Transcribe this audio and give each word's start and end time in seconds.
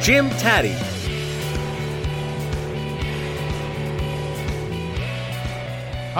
Jim 0.00 0.30
Tatti. 0.30 0.99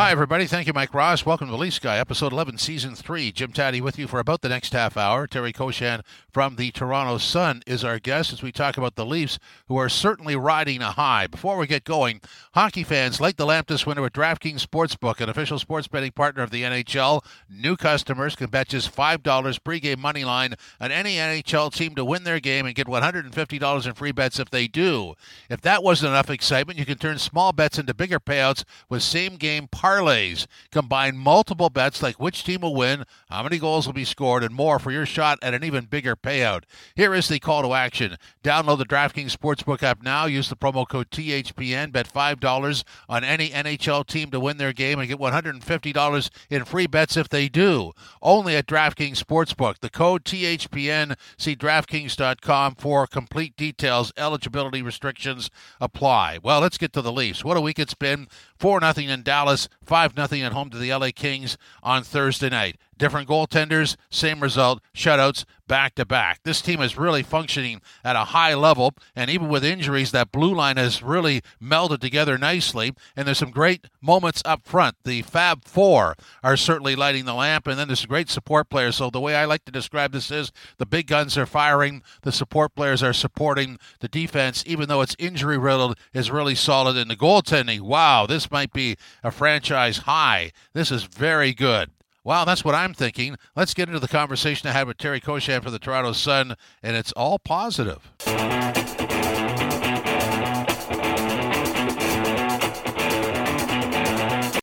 Hi, 0.00 0.12
everybody. 0.12 0.46
Thank 0.46 0.66
you, 0.66 0.72
Mike 0.72 0.94
Ross. 0.94 1.26
Welcome 1.26 1.48
to 1.48 1.50
the 1.50 1.58
Leafs 1.58 1.78
Guy, 1.78 1.98
episode 1.98 2.32
11, 2.32 2.56
season 2.56 2.94
3. 2.94 3.32
Jim 3.32 3.52
Tatti 3.52 3.82
with 3.82 3.98
you 3.98 4.08
for 4.08 4.18
about 4.18 4.40
the 4.40 4.48
next 4.48 4.72
half 4.72 4.96
hour. 4.96 5.26
Terry 5.26 5.52
Koshan 5.52 6.00
from 6.32 6.56
the 6.56 6.70
Toronto 6.70 7.18
Sun 7.18 7.60
is 7.66 7.84
our 7.84 7.98
guest 7.98 8.32
as 8.32 8.42
we 8.42 8.50
talk 8.50 8.78
about 8.78 8.94
the 8.94 9.04
Leafs, 9.04 9.38
who 9.68 9.76
are 9.76 9.90
certainly 9.90 10.34
riding 10.34 10.80
a 10.80 10.92
high. 10.92 11.26
Before 11.26 11.58
we 11.58 11.66
get 11.66 11.84
going, 11.84 12.22
hockey 12.54 12.82
fans, 12.82 13.20
light 13.20 13.36
the 13.36 13.44
lamp 13.44 13.66
this 13.68 13.84
winter 13.84 14.00
with 14.00 14.14
DraftKings 14.14 14.66
Sportsbook, 14.66 15.20
an 15.20 15.28
official 15.28 15.58
sports 15.58 15.86
betting 15.86 16.12
partner 16.12 16.42
of 16.42 16.50
the 16.50 16.62
NHL. 16.62 17.22
New 17.50 17.76
customers 17.76 18.34
can 18.34 18.48
bet 18.48 18.68
just 18.68 18.96
$5 18.96 19.22
pregame 19.22 19.98
money 19.98 20.24
line 20.24 20.54
on 20.80 20.90
any 20.90 21.16
NHL 21.16 21.74
team 21.74 21.94
to 21.96 22.06
win 22.06 22.24
their 22.24 22.40
game 22.40 22.64
and 22.64 22.74
get 22.74 22.86
$150 22.86 23.86
in 23.86 23.92
free 23.92 24.12
bets 24.12 24.40
if 24.40 24.48
they 24.48 24.66
do. 24.66 25.14
If 25.50 25.60
that 25.60 25.82
wasn't 25.82 26.12
enough 26.12 26.30
excitement, 26.30 26.78
you 26.78 26.86
can 26.86 26.96
turn 26.96 27.18
small 27.18 27.52
bets 27.52 27.78
into 27.78 27.92
bigger 27.92 28.18
payouts 28.18 28.64
with 28.88 29.02
same 29.02 29.36
game 29.36 29.68
parlays. 29.90 30.46
Combine 30.70 31.16
multiple 31.16 31.68
bets 31.68 32.02
like 32.02 32.20
which 32.20 32.44
team 32.44 32.60
will 32.60 32.74
win, 32.74 33.04
how 33.28 33.42
many 33.42 33.58
goals 33.58 33.86
will 33.86 33.92
be 33.92 34.04
scored, 34.04 34.44
and 34.44 34.54
more 34.54 34.78
for 34.78 34.92
your 34.92 35.06
shot 35.06 35.38
at 35.42 35.54
an 35.54 35.64
even 35.64 35.86
bigger 35.86 36.14
payout. 36.14 36.62
Here 36.94 37.12
is 37.14 37.28
the 37.28 37.40
call 37.40 37.62
to 37.62 37.74
action. 37.74 38.16
Download 38.44 38.78
the 38.78 38.84
DraftKings 38.84 39.36
Sportsbook 39.36 39.82
app 39.82 40.02
now. 40.02 40.26
Use 40.26 40.48
the 40.48 40.56
promo 40.56 40.88
code 40.88 41.10
THPN. 41.10 41.92
Bet 41.92 42.12
$5 42.12 42.84
on 43.08 43.24
any 43.24 43.50
NHL 43.50 44.06
team 44.06 44.30
to 44.30 44.40
win 44.40 44.58
their 44.58 44.72
game 44.72 44.98
and 45.00 45.08
get 45.08 45.18
$150 45.18 46.30
in 46.48 46.64
free 46.64 46.86
bets 46.86 47.16
if 47.16 47.28
they 47.28 47.48
do. 47.48 47.92
Only 48.22 48.56
at 48.56 48.66
DraftKings 48.66 49.22
Sportsbook. 49.22 49.80
The 49.80 49.90
code 49.90 50.24
THPN. 50.24 51.16
See 51.36 51.56
DraftKings.com 51.56 52.76
for 52.76 53.06
complete 53.06 53.56
details. 53.56 54.12
Eligibility 54.16 54.82
restrictions 54.82 55.50
apply. 55.80 56.38
Well, 56.42 56.60
let's 56.60 56.78
get 56.78 56.92
to 56.92 57.02
the 57.02 57.12
Leafs. 57.12 57.44
What 57.44 57.56
a 57.56 57.60
week 57.60 57.78
it's 57.78 57.94
been. 57.94 58.28
4 58.60 58.80
0 58.80 59.08
in 59.08 59.22
Dallas, 59.22 59.68
5 59.84 60.14
0 60.14 60.46
at 60.46 60.52
home 60.52 60.70
to 60.70 60.78
the 60.78 60.92
LA 60.92 61.10
Kings 61.14 61.56
on 61.82 62.02
Thursday 62.02 62.48
night. 62.48 62.76
Different 63.00 63.30
goaltenders, 63.30 63.96
same 64.10 64.40
result, 64.40 64.82
shutouts 64.94 65.46
back 65.66 65.94
to 65.94 66.04
back. 66.04 66.40
This 66.42 66.60
team 66.60 66.82
is 66.82 66.98
really 66.98 67.22
functioning 67.22 67.80
at 68.04 68.14
a 68.14 68.24
high 68.24 68.52
level, 68.52 68.92
and 69.16 69.30
even 69.30 69.48
with 69.48 69.64
injuries, 69.64 70.10
that 70.10 70.30
blue 70.30 70.54
line 70.54 70.76
has 70.76 71.02
really 71.02 71.40
melded 71.62 72.00
together 72.00 72.36
nicely. 72.36 72.92
And 73.16 73.26
there's 73.26 73.38
some 73.38 73.52
great 73.52 73.86
moments 74.02 74.42
up 74.44 74.66
front. 74.66 74.96
The 75.04 75.22
Fab 75.22 75.64
Four 75.64 76.14
are 76.42 76.58
certainly 76.58 76.94
lighting 76.94 77.24
the 77.24 77.32
lamp, 77.32 77.66
and 77.66 77.78
then 77.78 77.88
there's 77.88 78.04
great 78.04 78.28
support 78.28 78.68
players. 78.68 78.96
So 78.96 79.08
the 79.08 79.18
way 79.18 79.34
I 79.34 79.46
like 79.46 79.64
to 79.64 79.72
describe 79.72 80.12
this 80.12 80.30
is 80.30 80.52
the 80.76 80.84
big 80.84 81.06
guns 81.06 81.38
are 81.38 81.46
firing, 81.46 82.02
the 82.20 82.32
support 82.32 82.74
players 82.74 83.02
are 83.02 83.14
supporting 83.14 83.78
the 84.00 84.08
defense, 84.08 84.62
even 84.66 84.90
though 84.90 85.00
it's 85.00 85.16
injury 85.18 85.56
riddled, 85.56 85.96
is 86.12 86.30
really 86.30 86.54
solid. 86.54 86.98
And 86.98 87.10
the 87.10 87.16
goaltending, 87.16 87.80
wow, 87.80 88.26
this 88.26 88.50
might 88.50 88.74
be 88.74 88.96
a 89.24 89.30
franchise 89.30 89.98
high. 89.98 90.52
This 90.74 90.90
is 90.90 91.04
very 91.04 91.54
good. 91.54 91.92
Wow, 92.22 92.44
that's 92.44 92.64
what 92.64 92.74
I'm 92.74 92.92
thinking. 92.92 93.36
Let's 93.56 93.72
get 93.72 93.88
into 93.88 93.98
the 93.98 94.08
conversation 94.08 94.68
I 94.68 94.72
had 94.72 94.86
with 94.86 94.98
Terry 94.98 95.20
Koshan 95.20 95.62
for 95.62 95.70
the 95.70 95.78
Toronto 95.78 96.12
Sun, 96.12 96.54
and 96.82 96.94
it's 96.94 97.12
all 97.12 97.38
positive. 97.38 98.12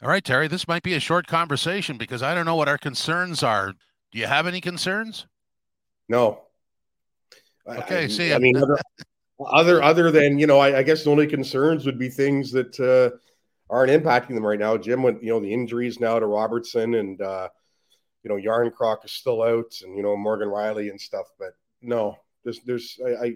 All 0.03 0.09
right, 0.09 0.23
Terry, 0.23 0.47
this 0.47 0.67
might 0.67 0.83
be 0.83 0.93
a 0.93 0.99
short 0.99 1.25
conversation 1.25 1.97
because 1.97 2.21
I 2.21 2.35
don't 2.35 2.45
know 2.45 2.55
what 2.55 2.69
our 2.69 2.77
concerns 2.77 3.41
are. 3.41 3.73
Do 4.11 4.19
you 4.19 4.27
have 4.27 4.45
any 4.45 4.61
concerns? 4.61 5.25
No. 6.07 6.43
Okay, 7.67 8.03
I, 8.03 8.07
see, 8.07 8.33
I 8.33 8.37
mean, 8.37 8.55
other, 8.55 8.77
other 9.45 9.83
other 9.83 10.11
than 10.11 10.37
you 10.37 10.47
know, 10.47 10.59
I, 10.59 10.77
I, 10.77 10.83
guess 10.83 11.03
the 11.03 11.09
only 11.09 11.27
concerns 11.27 11.85
would 11.85 11.99
be 11.99 12.07
things 12.07 12.51
that 12.51 12.79
uh, 12.79 13.17
aren't 13.69 13.91
impacting 13.91 14.35
them 14.35 14.45
right 14.45 14.59
now. 14.59 14.77
Jim, 14.77 15.03
with 15.03 15.21
you 15.21 15.29
know 15.29 15.39
the 15.39 15.53
injuries 15.53 15.99
now 15.99 16.19
to 16.19 16.25
Robertson 16.25 16.95
and 16.95 17.21
uh, 17.21 17.49
you 18.23 18.29
know 18.29 18.35
Järnkrok 18.35 19.05
is 19.05 19.11
still 19.11 19.41
out, 19.41 19.73
and 19.83 19.95
you 19.95 20.03
know 20.03 20.15
Morgan 20.15 20.49
Rielly 20.49 20.89
and 20.89 20.99
stuff. 20.99 21.27
But 21.39 21.53
no, 21.81 22.17
there's 22.43 22.59
there's 22.61 22.99
I, 23.05 23.09
I 23.09 23.35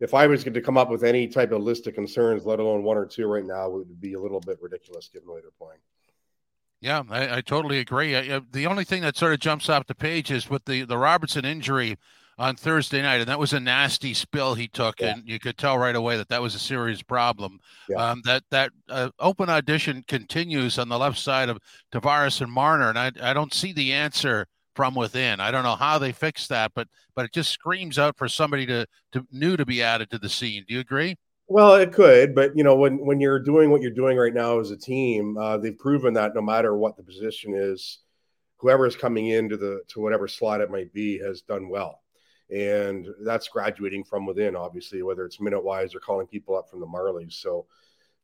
if 0.00 0.14
I 0.14 0.26
was 0.26 0.44
going 0.44 0.54
to 0.54 0.62
come 0.62 0.78
up 0.78 0.90
with 0.90 1.04
any 1.04 1.28
type 1.28 1.52
of 1.52 1.62
list 1.62 1.86
of 1.86 1.94
concerns, 1.94 2.46
let 2.46 2.58
alone 2.58 2.82
one 2.82 2.96
or 2.96 3.06
two 3.06 3.26
right 3.26 3.44
now, 3.44 3.66
it 3.66 3.72
would 3.72 4.00
be 4.00 4.14
a 4.14 4.20
little 4.20 4.40
bit 4.40 4.58
ridiculous 4.60 5.08
given 5.12 5.26
the 5.26 5.34
way 5.34 5.40
they're 5.42 5.50
playing. 5.58 5.80
Yeah, 6.80 7.02
I, 7.10 7.36
I 7.36 7.40
totally 7.42 7.78
agree. 7.78 8.16
I, 8.16 8.40
the 8.50 8.66
only 8.66 8.84
thing 8.84 9.02
that 9.02 9.16
sort 9.16 9.34
of 9.34 9.40
jumps 9.40 9.68
off 9.68 9.86
the 9.86 9.94
page 9.94 10.30
is 10.30 10.48
with 10.48 10.64
the, 10.64 10.84
the 10.84 10.96
Robertson 10.96 11.44
injury 11.44 11.98
on 12.40 12.56
Thursday 12.56 13.02
night, 13.02 13.20
and 13.20 13.28
that 13.28 13.38
was 13.38 13.52
a 13.52 13.60
nasty 13.60 14.14
spill 14.14 14.54
he 14.54 14.66
took, 14.66 14.98
yeah. 14.98 15.12
and 15.12 15.28
you 15.28 15.38
could 15.38 15.58
tell 15.58 15.76
right 15.76 15.94
away 15.94 16.16
that 16.16 16.30
that 16.30 16.40
was 16.40 16.54
a 16.54 16.58
serious 16.58 17.02
problem. 17.02 17.60
Yeah. 17.86 17.96
Um, 17.98 18.22
that 18.24 18.44
that 18.50 18.72
uh, 18.88 19.10
open 19.18 19.50
audition 19.50 20.02
continues 20.08 20.78
on 20.78 20.88
the 20.88 20.98
left 20.98 21.18
side 21.18 21.50
of 21.50 21.58
Tavares 21.92 22.40
and 22.40 22.50
Marner, 22.50 22.88
and 22.88 22.98
I 22.98 23.12
I 23.20 23.34
don't 23.34 23.52
see 23.52 23.74
the 23.74 23.92
answer 23.92 24.46
from 24.74 24.94
within. 24.94 25.38
I 25.38 25.50
don't 25.50 25.64
know 25.64 25.76
how 25.76 25.98
they 25.98 26.12
fix 26.12 26.46
that, 26.46 26.72
but 26.74 26.88
but 27.14 27.26
it 27.26 27.32
just 27.32 27.50
screams 27.50 27.98
out 27.98 28.16
for 28.16 28.26
somebody 28.26 28.64
to 28.66 28.86
to 29.12 29.26
new 29.30 29.58
to 29.58 29.66
be 29.66 29.82
added 29.82 30.10
to 30.10 30.18
the 30.18 30.30
scene. 30.30 30.64
Do 30.66 30.72
you 30.72 30.80
agree? 30.80 31.16
Well, 31.46 31.74
it 31.74 31.92
could, 31.92 32.34
but 32.34 32.56
you 32.56 32.64
know, 32.64 32.74
when 32.74 33.04
when 33.04 33.20
you're 33.20 33.40
doing 33.40 33.70
what 33.70 33.82
you're 33.82 33.90
doing 33.90 34.16
right 34.16 34.32
now 34.32 34.60
as 34.60 34.70
a 34.70 34.78
team, 34.78 35.36
uh, 35.36 35.58
they've 35.58 35.78
proven 35.78 36.14
that 36.14 36.34
no 36.34 36.40
matter 36.40 36.74
what 36.74 36.96
the 36.96 37.02
position 37.02 37.52
is, 37.54 37.98
whoever 38.56 38.86
is 38.86 38.96
coming 38.96 39.26
into 39.26 39.58
the 39.58 39.82
to 39.88 40.00
whatever 40.00 40.26
slot 40.26 40.62
it 40.62 40.70
might 40.70 40.90
be 40.94 41.18
has 41.18 41.42
done 41.42 41.68
well 41.68 41.99
and 42.50 43.08
that's 43.22 43.48
graduating 43.48 44.04
from 44.04 44.26
within, 44.26 44.56
obviously, 44.56 45.02
whether 45.02 45.24
it's 45.24 45.40
minute 45.40 45.62
wise 45.62 45.94
or 45.94 46.00
calling 46.00 46.26
people 46.26 46.56
up 46.56 46.68
from 46.68 46.80
the 46.80 46.86
Marlies. 46.86 47.34
So, 47.34 47.66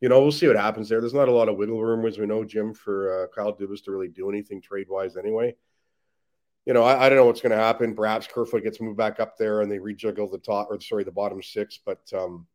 you 0.00 0.08
know, 0.08 0.20
we'll 0.20 0.32
see 0.32 0.46
what 0.46 0.56
happens 0.56 0.88
there. 0.88 1.00
There's 1.00 1.14
not 1.14 1.28
a 1.28 1.32
lot 1.32 1.48
of 1.48 1.56
wiggle 1.56 1.82
room, 1.82 2.04
as 2.06 2.18
we 2.18 2.26
know, 2.26 2.44
Jim, 2.44 2.74
for 2.74 3.24
uh, 3.24 3.26
Kyle 3.28 3.54
Dubas 3.54 3.84
to 3.84 3.92
really 3.92 4.08
do 4.08 4.28
anything 4.28 4.60
trade 4.60 4.88
wise 4.88 5.16
anyway. 5.16 5.54
You 6.66 6.74
know, 6.74 6.82
I, 6.82 7.06
I 7.06 7.08
don't 7.08 7.16
know 7.16 7.26
what's 7.26 7.40
going 7.40 7.56
to 7.56 7.56
happen. 7.56 7.94
Perhaps 7.94 8.26
Kerfoot 8.26 8.64
gets 8.64 8.80
moved 8.80 8.98
back 8.98 9.20
up 9.20 9.38
there 9.38 9.62
and 9.62 9.70
they 9.70 9.78
rejiggle 9.78 10.30
the 10.30 10.38
top, 10.38 10.68
or 10.70 10.80
sorry, 10.80 11.04
the 11.04 11.12
bottom 11.12 11.42
six. 11.42 11.78
But, 11.84 12.00
um, 12.12 12.46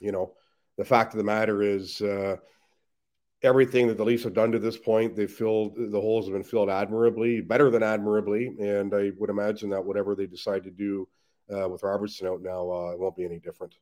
you 0.00 0.12
know, 0.12 0.32
the 0.78 0.84
fact 0.84 1.12
of 1.12 1.18
the 1.18 1.24
matter 1.24 1.62
is, 1.62 2.00
uh, 2.00 2.36
everything 3.42 3.86
that 3.86 3.96
the 3.96 4.04
Leafs 4.04 4.24
have 4.24 4.34
done 4.34 4.52
to 4.52 4.58
this 4.58 4.76
point, 4.76 5.14
they've 5.14 5.30
filled 5.30 5.74
the 5.76 6.00
holes 6.00 6.26
have 6.26 6.32
been 6.32 6.42
filled 6.42 6.70
admirably, 6.70 7.40
better 7.40 7.70
than 7.70 7.82
admirably, 7.82 8.54
and 8.58 8.94
I 8.94 9.10
would 9.18 9.30
imagine 9.30 9.70
that 9.70 9.84
whatever 9.84 10.14
they 10.14 10.26
decide 10.26 10.64
to 10.64 10.70
do 10.70 11.08
uh, 11.52 11.68
with 11.68 11.82
Robertson 11.82 12.26
out 12.26 12.42
now, 12.42 12.70
uh, 12.70 12.90
it 12.92 12.98
won't 12.98 13.16
be 13.16 13.24
any 13.24 13.38
different. 13.38 13.74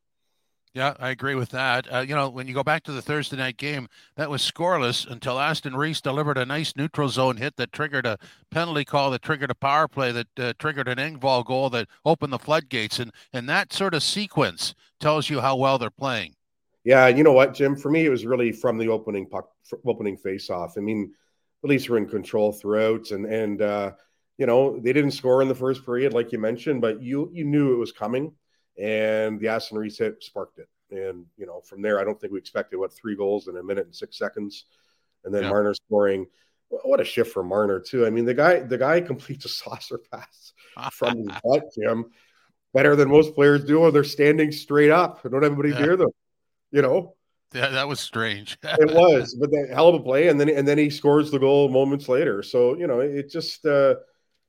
Yeah, 0.76 0.92
I 1.00 1.08
agree 1.08 1.34
with 1.34 1.48
that. 1.50 1.90
Uh, 1.90 2.00
you 2.00 2.14
know, 2.14 2.28
when 2.28 2.46
you 2.46 2.52
go 2.52 2.62
back 2.62 2.82
to 2.82 2.92
the 2.92 3.00
Thursday 3.00 3.38
night 3.38 3.56
game, 3.56 3.88
that 4.16 4.28
was 4.28 4.42
scoreless 4.42 5.10
until 5.10 5.40
Aston 5.40 5.74
Reese 5.74 6.02
delivered 6.02 6.36
a 6.36 6.44
nice 6.44 6.76
neutral 6.76 7.08
zone 7.08 7.38
hit 7.38 7.56
that 7.56 7.72
triggered 7.72 8.04
a 8.04 8.18
penalty 8.50 8.84
call, 8.84 9.10
that 9.10 9.22
triggered 9.22 9.50
a 9.50 9.54
power 9.54 9.88
play, 9.88 10.12
that 10.12 10.26
uh, 10.38 10.52
triggered 10.58 10.86
an 10.86 10.98
Engvall 10.98 11.46
goal 11.46 11.70
that 11.70 11.88
opened 12.04 12.30
the 12.30 12.38
floodgates, 12.38 12.98
and 12.98 13.10
and 13.32 13.48
that 13.48 13.72
sort 13.72 13.94
of 13.94 14.02
sequence 14.02 14.74
tells 15.00 15.30
you 15.30 15.40
how 15.40 15.56
well 15.56 15.78
they're 15.78 15.88
playing. 15.88 16.35
Yeah, 16.86 17.08
you 17.08 17.24
know 17.24 17.32
what, 17.32 17.52
Jim? 17.52 17.74
For 17.74 17.90
me, 17.90 18.06
it 18.06 18.10
was 18.10 18.24
really 18.24 18.52
from 18.52 18.78
the 18.78 18.90
opening 18.90 19.26
puck, 19.26 19.50
opening 19.84 20.16
face-off. 20.16 20.78
I 20.78 20.80
mean, 20.80 21.12
the 21.60 21.66
Leafs 21.66 21.88
were 21.88 21.98
in 21.98 22.06
control 22.06 22.52
throughout, 22.52 23.10
and 23.10 23.26
and 23.26 23.60
uh, 23.60 23.90
you 24.38 24.46
know 24.46 24.78
they 24.78 24.92
didn't 24.92 25.10
score 25.10 25.42
in 25.42 25.48
the 25.48 25.54
first 25.54 25.84
period, 25.84 26.12
like 26.14 26.30
you 26.30 26.38
mentioned, 26.38 26.80
but 26.80 27.02
you 27.02 27.28
you 27.32 27.44
knew 27.44 27.72
it 27.72 27.78
was 27.78 27.90
coming, 27.90 28.32
and 28.80 29.40
the 29.40 29.48
Aston 29.48 29.78
reset 29.78 30.22
sparked 30.22 30.60
it. 30.60 30.68
And 30.92 31.26
you 31.36 31.44
know, 31.44 31.60
from 31.60 31.82
there, 31.82 31.98
I 31.98 32.04
don't 32.04 32.20
think 32.20 32.32
we 32.32 32.38
expected 32.38 32.76
what 32.76 32.94
three 32.94 33.16
goals 33.16 33.48
in 33.48 33.56
a 33.56 33.62
minute 33.64 33.86
and 33.86 33.94
six 33.94 34.16
seconds, 34.16 34.66
and 35.24 35.34
then 35.34 35.42
yeah. 35.42 35.50
Marner 35.50 35.74
scoring. 35.74 36.28
What 36.68 37.00
a 37.00 37.04
shift 37.04 37.32
for 37.32 37.42
Marner 37.42 37.80
too. 37.80 38.06
I 38.06 38.10
mean, 38.10 38.26
the 38.26 38.34
guy 38.34 38.60
the 38.60 38.78
guy 38.78 39.00
completes 39.10 39.44
a 39.44 39.48
saucer 39.48 39.98
pass 40.12 40.52
from 40.92 41.24
the 41.24 41.40
butt, 41.44 41.64
Jim, 41.76 42.12
better 42.72 42.94
than 42.94 43.10
most 43.10 43.34
players 43.34 43.64
do. 43.64 43.90
They're 43.90 44.04
standing 44.04 44.52
straight 44.52 44.92
up. 44.92 45.24
Don't 45.24 45.42
have 45.42 45.50
anybody 45.50 45.70
yeah. 45.70 45.80
near 45.80 45.96
them 45.96 46.10
you 46.70 46.82
know. 46.82 47.14
Yeah, 47.54 47.68
that 47.68 47.88
was 47.88 48.00
strange. 48.00 48.58
it 48.62 48.92
was, 48.92 49.34
but 49.34 49.50
the 49.50 49.68
hell 49.72 49.88
of 49.88 49.94
a 49.94 50.00
play, 50.00 50.28
and 50.28 50.40
then 50.40 50.48
and 50.48 50.66
then 50.66 50.78
he 50.78 50.90
scores 50.90 51.30
the 51.30 51.38
goal 51.38 51.68
moments 51.68 52.08
later. 52.08 52.42
So 52.42 52.76
you 52.76 52.86
know, 52.86 53.00
it 53.00 53.30
just 53.30 53.64
uh, 53.64 53.94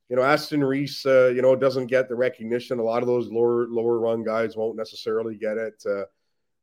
you 0.10 0.16
know, 0.16 0.24
Aston 0.24 0.64
Reese, 0.64 1.06
uh, 1.06 1.28
you 1.28 1.42
know, 1.42 1.56
doesn't 1.56 1.88
get 1.88 2.08
the 2.08 2.16
recognition. 2.16 2.80
A 2.80 2.84
lot 2.84 3.04
of 3.04 3.08
those 3.08 3.30
lower 3.30 3.68
lower 3.68 4.00
run 4.00 4.24
guys 4.24 4.56
won't 4.56 4.78
necessarily 4.78 5.36
get 5.36 5.58
it. 5.58 5.84
Uh, 5.86 6.06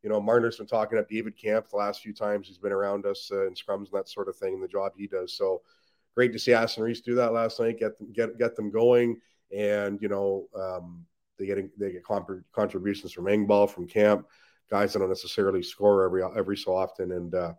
you 0.03 0.11
know, 0.11 0.21
Marner's 0.21 0.59
been 0.59 0.67
talking 0.67 0.99
up 0.99 1.09
David 1.09 1.37
Kampf 1.37 1.71
the 1.71 1.77
last 1.77 2.03
few 2.03 2.13
times 2.13 2.47
he's 2.47 2.59
been 2.59 2.73
around 2.73 3.07
us 3.07 3.31
uh, 3.33 3.47
in 3.47 3.55
scrums 3.55 3.87
and 3.87 3.95
that 3.95 4.09
sort 4.09 4.29
of 4.29 4.37
thing, 4.37 4.55
and 4.55 4.63
the 4.63 4.69
job 4.69 4.93
he 4.97 5.07
does. 5.07 5.37
So 5.37 5.63
great 6.15 6.33
to 6.33 6.39
see 6.39 6.53
Aston 6.53 6.85
Reese 6.85 7.01
do 7.01 7.15
that 7.17 7.33
last 7.33 7.61
night, 7.61 7.79
get 7.79 7.99
them, 7.99 8.13
get 8.13 8.39
get 8.39 8.57
them 8.57 8.71
going, 8.71 9.21
and 9.55 10.01
you 10.01 10.09
know, 10.09 10.47
um, 10.55 11.05
they 11.39 11.47
get 11.47 11.79
they 11.79 11.93
get 11.93 12.05
contributions 12.53 13.13
from 13.13 13.27
Engvall, 13.27 13.69
from 13.69 13.87
Kampf, 13.87 14.25
guys 14.71 14.93
that 14.93 14.99
don't 14.99 15.09
necessarily 15.09 15.63
score 15.63 16.05
every 16.05 16.23
every 16.37 16.57
so 16.57 16.75
often, 16.75 17.13
and 17.13 17.35
uh, 17.35 17.53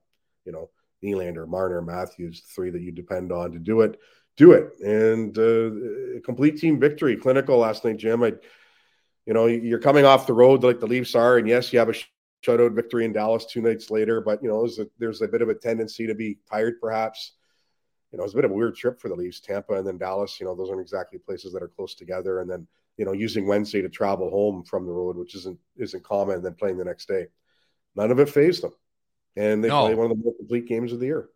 you 0.45 0.51
know, 0.51 0.69
Nylander, 1.03 1.47
Marner, 1.47 1.81
Matthews, 1.81 2.41
the 2.41 2.47
three 2.47 2.69
that 2.71 2.81
you 2.81 2.91
depend 2.91 3.31
on 3.31 3.51
to 3.51 3.59
do 3.59 3.81
it, 3.81 3.99
do 4.37 4.51
it, 4.51 4.79
and 4.81 5.37
uh, 5.37 6.19
complete 6.23 6.57
team 6.57 6.79
victory, 6.79 7.15
clinical 7.15 7.57
last 7.57 7.85
night, 7.85 7.97
Jim. 7.97 8.23
I, 8.23 8.33
you 9.25 9.33
know, 9.33 9.47
you're 9.47 9.79
coming 9.79 10.05
off 10.05 10.27
the 10.27 10.33
road 10.33 10.63
like 10.63 10.79
the 10.79 10.87
Leafs 10.87 11.15
are, 11.15 11.37
and 11.37 11.47
yes, 11.47 11.73
you 11.73 11.79
have 11.79 11.89
a 11.89 11.95
shutout 12.45 12.75
victory 12.75 13.05
in 13.05 13.13
Dallas 13.13 13.45
two 13.45 13.61
nights 13.61 13.89
later, 13.89 14.21
but 14.21 14.41
you 14.43 14.49
know, 14.49 14.61
there's 14.61 14.79
a, 14.79 14.87
there's 14.99 15.21
a 15.21 15.27
bit 15.27 15.41
of 15.41 15.49
a 15.49 15.55
tendency 15.55 16.07
to 16.07 16.15
be 16.15 16.37
tired, 16.49 16.75
perhaps. 16.79 17.33
You 18.11 18.19
know, 18.19 18.23
it's 18.23 18.33
a 18.33 18.37
bit 18.37 18.45
of 18.45 18.51
a 18.51 18.55
weird 18.55 18.75
trip 18.75 19.01
for 19.01 19.09
the 19.09 19.15
Leafs, 19.15 19.41
Tampa 19.41 19.73
and 19.73 19.85
then 19.85 19.97
Dallas. 19.97 20.39
You 20.39 20.45
know, 20.45 20.55
those 20.55 20.69
aren't 20.69 20.81
exactly 20.81 21.19
places 21.19 21.51
that 21.53 21.63
are 21.63 21.67
close 21.67 21.95
together, 21.95 22.39
and 22.39 22.49
then 22.49 22.67
you 22.97 23.05
know, 23.05 23.11
using 23.11 23.47
Wednesday 23.47 23.81
to 23.81 23.89
travel 23.89 24.29
home 24.29 24.63
from 24.63 24.85
the 24.85 24.93
road, 24.93 25.17
which 25.17 25.35
isn't 25.35 25.59
isn't 25.77 26.03
common, 26.03 26.35
and 26.35 26.45
then 26.45 26.53
playing 26.53 26.77
the 26.77 26.85
next 26.85 27.07
day. 27.07 27.27
None 27.95 28.11
of 28.11 28.19
it 28.19 28.29
fazed 28.29 28.63
them 28.63 28.73
and 29.35 29.63
they 29.63 29.67
no. 29.67 29.85
play 29.85 29.95
one 29.95 30.11
of 30.11 30.17
the 30.17 30.23
most 30.23 30.37
complete 30.37 30.67
games 30.67 30.91
of 30.91 30.99
the 30.99 31.07
year. 31.07 31.29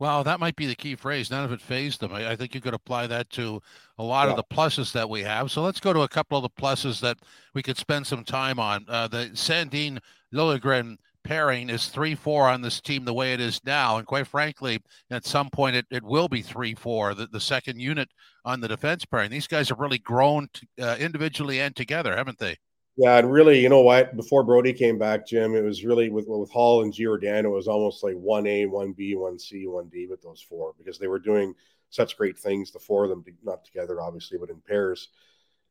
Well, 0.00 0.22
that 0.24 0.38
might 0.38 0.54
be 0.54 0.66
the 0.66 0.76
key 0.76 0.94
phrase. 0.94 1.28
None 1.30 1.44
of 1.44 1.50
it 1.50 1.60
fazed 1.60 2.00
them. 2.00 2.12
I, 2.12 2.30
I 2.30 2.36
think 2.36 2.54
you 2.54 2.60
could 2.60 2.74
apply 2.74 3.08
that 3.08 3.30
to 3.30 3.60
a 3.98 4.04
lot 4.04 4.26
yeah. 4.26 4.30
of 4.30 4.36
the 4.36 4.44
pluses 4.44 4.92
that 4.92 5.10
we 5.10 5.22
have. 5.22 5.50
So 5.50 5.60
let's 5.60 5.80
go 5.80 5.92
to 5.92 6.02
a 6.02 6.08
couple 6.08 6.38
of 6.38 6.42
the 6.42 6.62
pluses 6.62 7.00
that 7.00 7.18
we 7.52 7.62
could 7.62 7.76
spend 7.76 8.06
some 8.06 8.24
time 8.24 8.60
on. 8.60 8.84
Uh, 8.88 9.08
the 9.08 9.30
Sandin 9.32 9.98
Liljegren 10.32 10.98
pairing 11.28 11.68
is 11.68 11.88
3 11.88 12.14
4 12.14 12.48
on 12.48 12.62
this 12.62 12.80
team 12.80 13.04
the 13.04 13.12
way 13.12 13.34
it 13.34 13.40
is 13.40 13.60
now. 13.62 13.98
And 13.98 14.06
quite 14.06 14.26
frankly, 14.26 14.80
at 15.10 15.26
some 15.26 15.50
point 15.50 15.76
it, 15.76 15.84
it 15.90 16.02
will 16.02 16.26
be 16.26 16.40
3 16.40 16.74
4, 16.74 17.14
the, 17.14 17.26
the 17.26 17.38
second 17.40 17.78
unit 17.78 18.08
on 18.46 18.60
the 18.60 18.68
defense 18.68 19.04
pairing. 19.04 19.30
These 19.30 19.46
guys 19.46 19.68
have 19.68 19.78
really 19.78 19.98
grown 19.98 20.48
uh, 20.80 20.96
individually 20.98 21.60
and 21.60 21.76
together, 21.76 22.16
haven't 22.16 22.38
they? 22.38 22.56
Yeah, 22.96 23.18
and 23.18 23.30
really, 23.30 23.60
you 23.60 23.68
know 23.68 23.82
what? 23.82 24.16
Before 24.16 24.42
Brody 24.42 24.72
came 24.72 24.98
back, 24.98 25.26
Jim, 25.26 25.54
it 25.54 25.62
was 25.62 25.84
really 25.84 26.08
with 26.08 26.24
with 26.26 26.50
Hall 26.50 26.82
and 26.82 26.92
Giordano, 26.92 27.50
it 27.50 27.54
was 27.54 27.68
almost 27.68 28.02
like 28.02 28.14
one 28.14 28.46
A, 28.46 28.64
one 28.64 28.92
B, 28.92 29.14
one 29.14 29.38
C, 29.38 29.66
one 29.66 29.88
D 29.88 30.06
with 30.08 30.22
those 30.22 30.40
four 30.40 30.72
because 30.78 30.98
they 30.98 31.08
were 31.08 31.20
doing 31.20 31.54
such 31.90 32.16
great 32.16 32.38
things. 32.38 32.72
The 32.72 32.78
four 32.78 33.04
of 33.04 33.10
them, 33.10 33.24
not 33.44 33.64
together, 33.66 34.00
obviously, 34.00 34.38
but 34.38 34.50
in 34.50 34.60
pairs. 34.66 35.08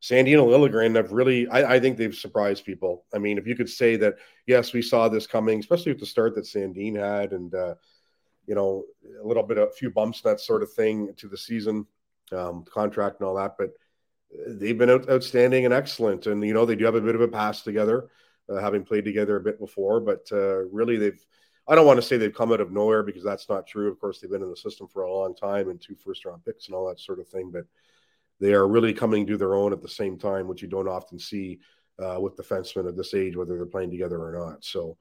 Sandin 0.02 0.40
and 0.40 0.48
Liljegren 0.48 0.96
have 0.96 1.12
really, 1.12 1.48
I, 1.48 1.76
I, 1.76 1.80
think 1.80 1.98
they've 1.98 2.14
surprised 2.14 2.66
people. 2.66 3.06
I 3.14 3.18
mean, 3.18 3.38
if 3.38 3.48
you 3.48 3.56
could 3.56 3.70
say 3.70 3.96
that, 3.98 4.16
yes, 4.46 4.72
we 4.72 4.82
saw 4.82 5.10
this 5.10 5.26
coming, 5.26 5.60
especially 5.60 5.92
with 5.92 6.00
the 6.00 6.06
start 6.06 6.36
that 6.36 6.46
Sandin 6.46 6.96
had, 6.96 7.34
and 7.34 7.54
uh, 7.54 7.76
you 8.46 8.54
know, 8.54 8.86
a 9.24 9.28
little 9.28 9.44
bit 9.44 9.58
a 9.58 9.68
few 9.72 9.90
bumps, 9.90 10.22
that 10.22 10.40
sort 10.40 10.62
of 10.62 10.72
thing 10.72 11.14
to 11.18 11.28
the 11.28 11.38
season, 11.38 11.88
um, 12.32 12.64
contract 12.64 13.20
and 13.20 13.28
all 13.28 13.36
that, 13.36 13.56
but 13.58 13.72
they've 14.48 14.78
been 14.78 14.90
out, 14.90 15.10
outstanding 15.10 15.66
and 15.66 15.74
excellent. 15.74 16.28
And 16.28 16.46
you 16.46 16.54
know, 16.54 16.66
they 16.66 16.76
do 16.76 16.86
have 16.86 16.96
a 16.96 17.02
bit 17.02 17.16
of 17.16 17.22
a 17.22 17.28
past 17.28 17.64
together, 17.64 18.10
uh, 18.50 18.58
having 18.58 18.84
played 18.84 19.06
together 19.06 19.38
a 19.38 19.42
bit 19.42 19.60
before. 19.60 20.00
But 20.00 20.28
uh, 20.32 20.66
really, 20.66 20.98
they've 20.98 21.26
I 21.68 21.76
don't 21.76 21.86
want 21.86 21.98
to 21.98 22.02
say 22.02 22.16
they've 22.16 22.34
come 22.34 22.54
out 22.54 22.62
of 22.62 22.72
nowhere 22.72 23.04
because 23.04 23.24
that's 23.24 23.50
not 23.50 23.68
true. 23.68 23.92
Of 23.92 24.00
course, 24.00 24.20
they've 24.20 24.32
been 24.32 24.44
in 24.44 24.50
the 24.50 24.56
system 24.56 24.88
for 24.88 25.04
a 25.04 25.14
long 25.14 25.36
time 25.36 25.70
and 25.70 25.82
two 25.82 25.96
first 25.96 26.24
round 26.24 26.46
picks 26.46 26.68
and 26.68 26.76
all 26.76 26.88
that 26.88 27.00
sort 27.00 27.20
of 27.20 27.28
thing. 27.28 27.52
But 27.52 27.66
they 28.40 28.54
are 28.54 28.68
really 28.68 28.94
coming 28.94 29.26
to 29.28 29.38
their 29.38 29.56
own 29.56 29.74
at 29.74 29.82
the 29.82 29.90
same 29.90 30.18
time, 30.18 30.48
which 30.48 30.62
you 30.62 30.68
don't 30.68 30.88
often 30.88 31.20
see 31.20 31.60
uh, 32.00 32.18
with 32.20 32.36
defensemen 32.36 32.88
of 32.88 32.96
this 32.96 33.14
age, 33.14 33.36
whether 33.36 33.56
they're 33.56 33.66
playing 33.66 33.92
together 33.92 34.22
or 34.22 34.32
not. 34.32 34.64
So. 34.64 34.98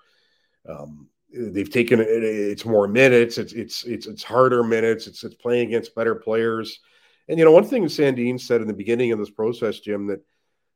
Um, 0.69 1.09
they've 1.33 1.71
taken 1.71 2.01
it, 2.01 2.07
it's 2.09 2.65
more 2.65 2.89
minutes 2.89 3.37
it's 3.37 3.53
it's 3.53 3.83
it's 3.85 4.07
it's 4.07 4.23
harder 4.23 4.63
minutes 4.63 5.07
it's 5.07 5.23
it's 5.23 5.35
playing 5.35 5.69
against 5.69 5.95
better 5.95 6.15
players 6.15 6.81
and 7.29 7.39
you 7.39 7.45
know, 7.45 7.53
one 7.53 7.65
thing 7.65 7.85
Sandin 7.87 8.41
said 8.41 8.61
in 8.61 8.69
the 8.69 8.75
beginning 8.75 9.13
of 9.13 9.19
this 9.19 9.31
process, 9.31 9.81
Jim, 9.81 10.07
that 10.07 10.25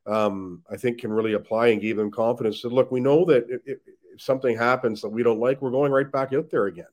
um, 0.07 0.63
I 0.71 0.77
think 0.77 0.99
can 0.99 1.13
really 1.13 1.35
apply 1.35 1.69
and 1.69 1.81
gave 1.81 1.97
them 1.97 2.11
confidence. 2.11 2.63
Said, 2.63 2.73
look, 2.73 2.91
we 2.91 3.01
know 3.01 3.25
that 3.27 3.47
if, 3.49 3.61
if, 3.65 3.79
something 4.19 4.57
happens 4.57 5.01
that 5.01 5.09
we 5.09 5.23
don't 5.23 5.41
like, 5.41 5.63
we're 5.63 5.71
going 5.71 5.93
right 5.93 6.11
back 6.11 6.33
out 6.35 6.51
there 6.51 6.67
again. 6.67 6.85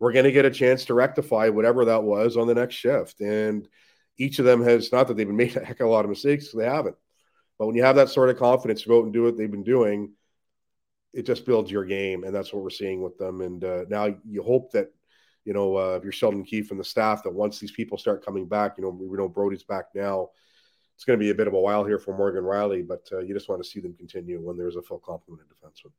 We're 0.00 0.12
going 0.12 0.24
to 0.24 0.32
get 0.32 0.46
a 0.46 0.50
chance 0.50 0.86
to 0.86 0.94
rectify 0.94 1.48
whatever 1.50 1.84
that 1.84 2.02
was 2.02 2.36
on 2.36 2.48
the 2.48 2.54
next 2.54 2.74
shift. 2.74 3.20
And 3.20 3.68
each 4.20 4.38
of 4.38 4.44
them 4.44 4.62
has 4.62 4.92
not 4.92 5.08
that 5.08 5.16
they've 5.16 5.26
been 5.26 5.36
made 5.36 5.56
a 5.56 5.64
heck 5.64 5.80
of 5.80 5.88
a 5.88 5.90
lot 5.90 6.04
of 6.04 6.10
mistakes, 6.10 6.52
they 6.52 6.66
haven't. 6.66 6.96
But 7.58 7.66
when 7.66 7.76
you 7.76 7.82
have 7.82 7.96
that 7.96 8.08
sort 8.08 8.30
of 8.30 8.38
confidence 8.38 8.82
to 8.82 8.88
go 8.88 8.98
out 8.98 9.04
and 9.04 9.12
do 9.12 9.24
what 9.24 9.36
they've 9.36 9.50
been 9.50 9.64
doing, 9.64 10.12
it 11.12 11.26
just 11.26 11.44
builds 11.44 11.70
your 11.70 11.84
game, 11.84 12.24
and 12.24 12.34
that's 12.34 12.52
what 12.52 12.62
we're 12.62 12.70
seeing 12.70 13.02
with 13.02 13.18
them. 13.18 13.40
And 13.40 13.64
uh, 13.64 13.84
now 13.88 14.14
you 14.24 14.42
hope 14.42 14.72
that 14.72 14.92
you 15.44 15.54
know, 15.54 15.76
uh, 15.76 15.96
if 15.96 16.02
you're 16.02 16.12
Sheldon 16.12 16.44
Keefe 16.44 16.70
and 16.70 16.78
the 16.78 16.84
staff, 16.84 17.22
that 17.22 17.32
once 17.32 17.58
these 17.58 17.72
people 17.72 17.98
start 17.98 18.24
coming 18.24 18.46
back, 18.46 18.74
you 18.76 18.84
know, 18.84 18.90
we 18.90 19.16
know 19.16 19.28
Brody's 19.28 19.64
back 19.64 19.86
now. 19.94 20.28
It's 20.94 21.04
going 21.04 21.18
to 21.18 21.24
be 21.24 21.30
a 21.30 21.34
bit 21.34 21.46
of 21.46 21.54
a 21.54 21.60
while 21.60 21.84
here 21.84 21.98
for 21.98 22.14
Morgan 22.14 22.44
Rielly, 22.44 22.86
but 22.86 23.08
uh, 23.10 23.20
you 23.20 23.32
just 23.32 23.48
want 23.48 23.62
to 23.62 23.68
see 23.68 23.80
them 23.80 23.94
continue 23.94 24.38
when 24.40 24.58
there's 24.58 24.76
a 24.76 24.82
full 24.82 24.98
complement 24.98 25.48
of 25.50 25.56
defensemen. 25.56 25.92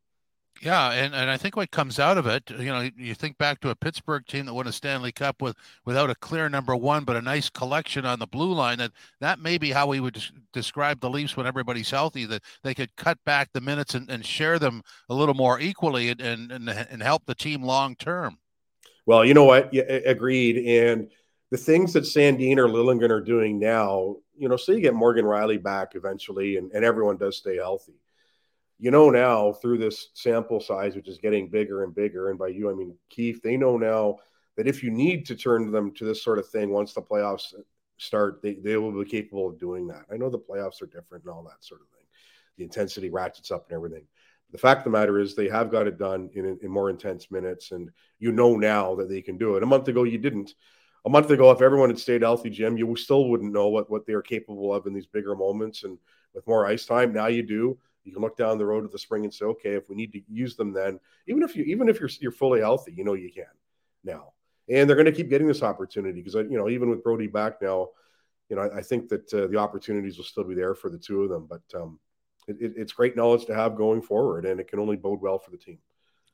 Yeah, 0.62 0.92
and, 0.92 1.12
and 1.12 1.28
I 1.28 1.36
think 1.36 1.56
what 1.56 1.72
comes 1.72 1.98
out 1.98 2.18
of 2.18 2.28
it, 2.28 2.48
you 2.50 2.66
know, 2.66 2.88
you 2.96 3.16
think 3.16 3.36
back 3.36 3.58
to 3.60 3.70
a 3.70 3.74
Pittsburgh 3.74 4.24
team 4.24 4.46
that 4.46 4.54
won 4.54 4.68
a 4.68 4.72
Stanley 4.72 5.10
Cup 5.10 5.42
with 5.42 5.56
without 5.84 6.08
a 6.08 6.14
clear 6.14 6.48
number 6.48 6.76
one, 6.76 7.02
but 7.02 7.16
a 7.16 7.20
nice 7.20 7.50
collection 7.50 8.06
on 8.06 8.20
the 8.20 8.28
blue 8.28 8.52
line. 8.52 8.78
That 8.78 8.92
that 9.18 9.40
may 9.40 9.58
be 9.58 9.72
how 9.72 9.88
we 9.88 9.98
would 9.98 10.22
describe 10.52 11.00
the 11.00 11.10
Leafs 11.10 11.36
when 11.36 11.48
everybody's 11.48 11.90
healthy. 11.90 12.26
That 12.26 12.42
they 12.62 12.74
could 12.74 12.94
cut 12.94 13.18
back 13.24 13.48
the 13.52 13.60
minutes 13.60 13.96
and, 13.96 14.08
and 14.08 14.24
share 14.24 14.60
them 14.60 14.84
a 15.08 15.14
little 15.14 15.34
more 15.34 15.58
equally 15.58 16.10
and 16.10 16.20
and, 16.20 16.68
and 16.68 17.02
help 17.02 17.26
the 17.26 17.34
team 17.34 17.64
long 17.64 17.96
term. 17.96 18.38
Well, 19.04 19.24
you 19.24 19.34
know 19.34 19.44
what? 19.44 19.74
Yeah, 19.74 19.82
agreed. 19.82 20.64
And 20.64 21.10
the 21.50 21.56
things 21.58 21.92
that 21.94 22.04
Sandin 22.04 22.58
or 22.58 22.68
Liljegren 22.68 23.10
are 23.10 23.20
doing 23.20 23.58
now, 23.58 24.18
you 24.36 24.48
know, 24.48 24.56
so 24.56 24.70
you 24.70 24.80
get 24.80 24.94
Morgan 24.94 25.24
Rielly 25.24 25.60
back 25.60 25.96
eventually 25.96 26.56
and, 26.56 26.70
and 26.70 26.84
everyone 26.84 27.16
does 27.16 27.36
stay 27.36 27.56
healthy. 27.56 27.94
You 28.82 28.90
know, 28.90 29.10
now 29.10 29.52
through 29.52 29.78
this 29.78 30.08
sample 30.14 30.58
size, 30.58 30.96
which 30.96 31.06
is 31.06 31.18
getting 31.18 31.48
bigger 31.48 31.84
and 31.84 31.94
bigger, 31.94 32.30
and 32.30 32.38
by 32.38 32.48
you, 32.48 32.68
I 32.68 32.74
mean 32.74 32.96
Keefe, 33.10 33.40
they 33.40 33.56
know 33.56 33.76
now 33.76 34.16
that 34.56 34.66
if 34.66 34.82
you 34.82 34.90
need 34.90 35.24
to 35.26 35.36
turn 35.36 35.70
them 35.70 35.92
to 35.92 36.04
this 36.04 36.24
sort 36.24 36.40
of 36.40 36.48
thing 36.48 36.70
once 36.70 36.92
the 36.92 37.00
playoffs 37.00 37.54
start, 37.98 38.42
they, 38.42 38.54
they 38.54 38.76
will 38.76 38.90
be 38.90 39.08
capable 39.08 39.48
of 39.48 39.60
doing 39.60 39.86
that. 39.86 40.06
I 40.12 40.16
know 40.16 40.30
the 40.30 40.40
playoffs 40.40 40.82
are 40.82 40.86
different 40.86 41.22
and 41.22 41.32
all 41.32 41.44
that 41.44 41.64
sort 41.64 41.80
of 41.80 41.86
thing. 41.90 42.04
The 42.58 42.64
intensity 42.64 43.08
ratchets 43.08 43.52
up 43.52 43.66
and 43.68 43.76
everything. 43.76 44.04
The 44.50 44.58
fact 44.58 44.78
of 44.78 44.92
the 44.92 44.98
matter 44.98 45.20
is 45.20 45.36
they 45.36 45.48
have 45.48 45.70
got 45.70 45.86
it 45.86 45.96
done 45.96 46.28
in, 46.34 46.58
in 46.60 46.68
more 46.68 46.90
intense 46.90 47.30
minutes 47.30 47.70
and 47.70 47.88
you 48.18 48.32
know 48.32 48.56
now 48.56 48.96
that 48.96 49.08
they 49.08 49.22
can 49.22 49.38
do 49.38 49.54
it. 49.54 49.62
A 49.62 49.66
month 49.66 49.86
ago 49.86 50.02
you 50.02 50.18
didn't. 50.18 50.56
A 51.04 51.08
month 51.08 51.30
ago 51.30 51.52
if 51.52 51.62
everyone 51.62 51.88
had 51.90 52.00
stayed 52.00 52.22
healthy 52.22 52.50
jim 52.50 52.76
you 52.76 52.96
still 52.96 53.28
wouldn't 53.28 53.52
know 53.52 53.68
what, 53.68 53.88
what 53.88 54.06
they're 54.06 54.22
capable 54.22 54.74
of 54.74 54.88
in 54.88 54.92
these 54.92 55.06
bigger 55.06 55.36
moments 55.36 55.84
and 55.84 55.98
with 56.34 56.48
more 56.48 56.66
ice 56.66 56.84
time. 56.84 57.12
Now 57.12 57.28
you 57.28 57.44
do 57.44 57.78
you 58.04 58.12
can 58.12 58.22
look 58.22 58.36
down 58.36 58.58
the 58.58 58.66
road 58.66 58.84
of 58.84 58.92
the 58.92 58.98
spring 58.98 59.24
and 59.24 59.32
say 59.32 59.44
okay 59.44 59.70
if 59.70 59.88
we 59.88 59.96
need 59.96 60.12
to 60.12 60.20
use 60.28 60.56
them 60.56 60.72
then 60.72 60.98
even 61.26 61.42
if 61.42 61.56
you 61.56 61.64
even 61.64 61.88
if 61.88 62.00
you're 62.00 62.10
you're 62.20 62.32
fully 62.32 62.60
healthy 62.60 62.92
you 62.92 63.04
know 63.04 63.14
you 63.14 63.30
can 63.32 63.44
now 64.04 64.32
and 64.68 64.88
they're 64.88 64.96
going 64.96 65.06
to 65.06 65.12
keep 65.12 65.28
getting 65.28 65.48
this 65.48 65.62
opportunity 65.62 66.20
because 66.20 66.34
you 66.34 66.58
know 66.58 66.68
even 66.68 66.90
with 66.90 67.02
Brody 67.02 67.26
back 67.26 67.60
now 67.62 67.88
you 68.48 68.56
know 68.56 68.62
i, 68.62 68.78
I 68.78 68.82
think 68.82 69.08
that 69.08 69.32
uh, 69.32 69.46
the 69.46 69.56
opportunities 69.56 70.16
will 70.16 70.24
still 70.24 70.44
be 70.44 70.54
there 70.54 70.74
for 70.74 70.90
the 70.90 70.98
two 70.98 71.22
of 71.22 71.30
them 71.30 71.46
but 71.48 71.62
um 71.80 71.98
it, 72.48 72.74
it's 72.76 72.92
great 72.92 73.16
knowledge 73.16 73.46
to 73.46 73.54
have 73.54 73.76
going 73.76 74.02
forward, 74.02 74.44
and 74.44 74.60
it 74.60 74.68
can 74.68 74.78
only 74.78 74.96
bode 74.96 75.20
well 75.20 75.38
for 75.38 75.50
the 75.50 75.56
team. 75.56 75.78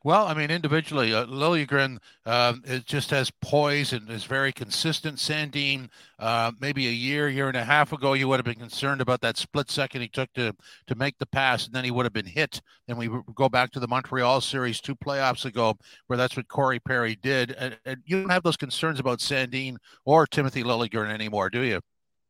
Well, 0.01 0.27
I 0.27 0.33
mean, 0.33 0.49
individually, 0.49 1.13
uh, 1.13 1.25
Liljegren 1.25 1.97
um, 2.25 2.61
it 2.65 2.85
just 2.85 3.09
has 3.09 3.29
poise 3.41 3.91
and 3.91 4.09
is 4.09 4.23
very 4.23 4.53
consistent. 4.53 5.17
Sandin, 5.17 5.89
uh, 6.19 6.53
maybe 6.61 6.87
a 6.87 6.91
year, 6.91 7.27
year 7.27 7.49
and 7.49 7.57
a 7.57 7.65
half 7.65 7.91
ago, 7.91 8.13
you 8.13 8.29
would 8.29 8.37
have 8.37 8.45
been 8.45 8.55
concerned 8.55 9.01
about 9.01 9.19
that 9.21 9.35
split 9.35 9.69
second 9.69 10.01
he 10.01 10.07
took 10.07 10.31
to 10.33 10.55
to 10.87 10.95
make 10.95 11.17
the 11.17 11.25
pass, 11.25 11.65
and 11.65 11.75
then 11.75 11.83
he 11.83 11.91
would 11.91 12.05
have 12.05 12.13
been 12.13 12.25
hit. 12.25 12.61
And 12.87 12.97
we 12.97 13.09
go 13.35 13.49
back 13.49 13.71
to 13.71 13.79
the 13.81 13.89
Montreal 13.89 14.39
series 14.39 14.79
two 14.79 14.95
playoffs 14.95 15.43
ago, 15.43 15.77
where 16.07 16.15
that's 16.15 16.37
what 16.37 16.47
Corey 16.47 16.79
Perry 16.79 17.17
did. 17.21 17.51
And, 17.51 17.77
and 17.85 18.01
you 18.05 18.21
don't 18.21 18.29
have 18.29 18.43
those 18.43 18.57
concerns 18.57 19.01
about 19.01 19.19
Sandin 19.19 19.75
or 20.05 20.25
Timothy 20.25 20.63
Liljegren 20.63 21.11
anymore, 21.11 21.49
do 21.49 21.61
you? 21.61 21.81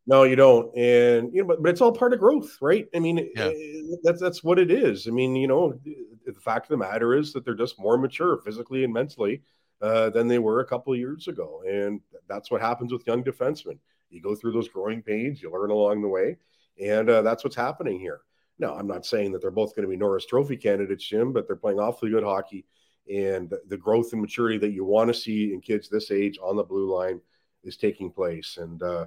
No, 0.10 0.24
you 0.24 0.36
don't. 0.36 0.76
And 0.76 1.32
you 1.32 1.44
know, 1.44 1.48
but, 1.50 1.62
but 1.62 1.70
it's 1.70 1.82
all 1.82 1.92
part 1.92 2.14
of 2.14 2.20
growth, 2.20 2.58
right? 2.62 2.88
I 2.96 3.00
mean, 3.00 3.30
yeah. 3.36 3.52
Eh, 3.54 3.82
that's 4.02 4.20
that's 4.20 4.44
what 4.44 4.58
it 4.58 4.72
is. 4.72 5.08
I 5.08 5.12
mean, 5.12 5.36
you 5.36 5.48
know, 5.48 5.80
the 6.26 6.34
fact 6.42 6.66
of 6.66 6.70
the 6.70 6.78
matter 6.78 7.14
is 7.14 7.32
that 7.34 7.46
they're 7.46 7.54
just 7.54 7.80
more 7.80 7.96
mature 7.96 8.38
physically 8.44 8.84
and 8.84 8.92
mentally 8.92 9.44
uh, 9.84 10.10
than 10.10 10.28
they 10.28 10.40
were 10.40 10.62
a 10.62 10.66
couple 10.66 10.92
of 10.92 10.98
years 10.98 11.28
ago, 11.28 11.62
and 11.70 12.02
that's 12.28 12.50
what 12.50 12.60
happens 12.60 12.92
with 12.92 13.06
young 13.06 13.24
defensemen. 13.24 13.78
You 14.10 14.20
go 14.20 14.34
through 14.34 14.54
those 14.54 14.68
growing 14.68 15.04
pains, 15.04 15.44
you 15.44 15.52
learn 15.52 15.70
along 15.70 16.02
the 16.02 16.08
way, 16.08 16.38
and 16.84 17.08
uh, 17.08 17.22
that's 17.22 17.44
what's 17.44 17.56
happening 17.56 18.00
here. 18.00 18.22
Now, 18.58 18.74
I'm 18.74 18.88
not 18.88 19.06
saying 19.06 19.32
that 19.34 19.42
they're 19.44 19.52
both 19.52 19.76
going 19.76 19.84
to 19.84 19.92
be 19.92 19.96
Norris 19.96 20.26
Trophy 20.26 20.58
candidates, 20.58 21.08
Jim, 21.08 21.34
but 21.34 21.46
they're 21.46 21.56
playing 21.56 21.80
awfully 21.80 22.10
good 22.10 22.24
hockey, 22.24 22.66
and 23.14 23.54
the 23.68 23.78
growth 23.78 24.12
and 24.14 24.22
maturity 24.22 24.58
that 24.58 24.72
you 24.72 24.86
want 24.86 25.10
to 25.10 25.14
see 25.14 25.54
in 25.54 25.62
kids 25.62 25.88
this 25.88 26.10
age 26.10 26.40
on 26.42 26.56
the 26.56 26.64
blue 26.64 26.92
line 26.92 27.22
is 27.64 27.78
taking 27.78 28.10
place, 28.10 28.58
and. 28.58 28.82
Uh, 28.82 29.06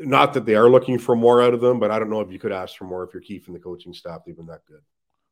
not 0.00 0.34
that 0.34 0.44
they 0.46 0.54
are 0.54 0.68
looking 0.68 0.98
for 0.98 1.16
more 1.16 1.42
out 1.42 1.54
of 1.54 1.60
them, 1.60 1.78
but 1.78 1.90
I 1.90 1.98
don't 1.98 2.10
know 2.10 2.20
if 2.20 2.30
you 2.30 2.38
could 2.38 2.52
ask 2.52 2.76
for 2.76 2.84
more 2.84 3.04
if 3.04 3.12
you're 3.12 3.22
keeping 3.22 3.54
the 3.54 3.60
coaching 3.60 3.92
staff. 3.92 4.24
Been 4.24 4.46
that 4.46 4.64
good. 4.66 4.80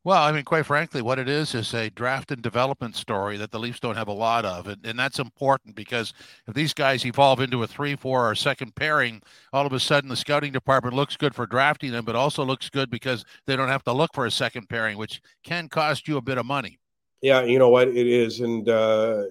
Well, 0.04 0.22
I 0.22 0.32
mean, 0.32 0.44
quite 0.44 0.66
frankly, 0.66 1.00
what 1.00 1.18
it 1.18 1.30
is 1.30 1.54
is 1.54 1.72
a 1.72 1.88
draft 1.88 2.30
and 2.30 2.42
development 2.42 2.94
story 2.94 3.38
that 3.38 3.50
the 3.50 3.58
Leafs 3.58 3.80
don't 3.80 3.96
have 3.96 4.08
a 4.08 4.12
lot 4.12 4.44
of. 4.44 4.68
And, 4.68 4.84
and 4.84 4.98
that's 4.98 5.18
important 5.18 5.74
because 5.74 6.12
if 6.46 6.52
these 6.52 6.74
guys 6.74 7.06
evolve 7.06 7.40
into 7.40 7.62
a 7.62 7.66
three, 7.66 7.96
four, 7.96 8.28
or 8.28 8.34
second 8.34 8.74
pairing, 8.74 9.22
all 9.54 9.64
of 9.64 9.72
a 9.72 9.80
sudden 9.80 10.10
the 10.10 10.16
scouting 10.16 10.52
department 10.52 10.94
looks 10.94 11.16
good 11.16 11.34
for 11.34 11.46
drafting 11.46 11.90
them, 11.90 12.04
but 12.04 12.16
also 12.16 12.44
looks 12.44 12.68
good 12.68 12.90
because 12.90 13.24
they 13.46 13.56
don't 13.56 13.68
have 13.68 13.82
to 13.84 13.92
look 13.94 14.10
for 14.12 14.26
a 14.26 14.30
second 14.30 14.68
pairing, 14.68 14.98
which 14.98 15.22
can 15.42 15.70
cost 15.70 16.06
you 16.06 16.18
a 16.18 16.22
bit 16.22 16.36
of 16.36 16.44
money. 16.44 16.78
Yeah, 17.22 17.42
you 17.44 17.58
know 17.58 17.70
what? 17.70 17.88
It 17.88 18.06
is. 18.06 18.40
And, 18.40 18.68
uh, 18.68 19.22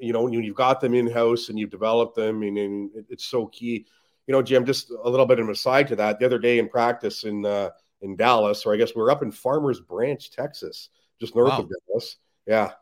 you 0.00 0.12
know, 0.12 0.26
you've 0.26 0.56
got 0.56 0.80
them 0.80 0.94
in 0.94 1.08
house 1.08 1.48
and 1.48 1.56
you've 1.56 1.70
developed 1.70 2.16
them, 2.16 2.42
and, 2.42 2.58
and, 2.58 2.90
it's 3.08 3.26
so 3.26 3.46
key. 3.46 3.86
You 4.26 4.32
know, 4.32 4.42
Jim, 4.42 4.64
just 4.64 4.90
a 4.90 5.08
little 5.08 5.26
bit 5.26 5.38
of 5.38 5.46
an 5.46 5.52
aside 5.52 5.88
to 5.88 5.96
that. 5.96 6.18
The 6.18 6.26
other 6.26 6.38
day 6.38 6.58
in 6.58 6.68
practice 6.68 7.24
in, 7.24 7.44
uh, 7.44 7.70
in 8.00 8.16
Dallas, 8.16 8.64
or 8.64 8.72
I 8.72 8.76
guess 8.76 8.94
we 8.94 9.02
are 9.02 9.10
up 9.10 9.22
in 9.22 9.30
Farmers 9.30 9.80
Branch, 9.80 10.30
Texas, 10.30 10.90
just 11.20 11.34
north 11.34 11.50
wow. 11.50 11.60
of 11.60 11.70
Dallas. 11.88 12.16
Yeah. 12.46 12.72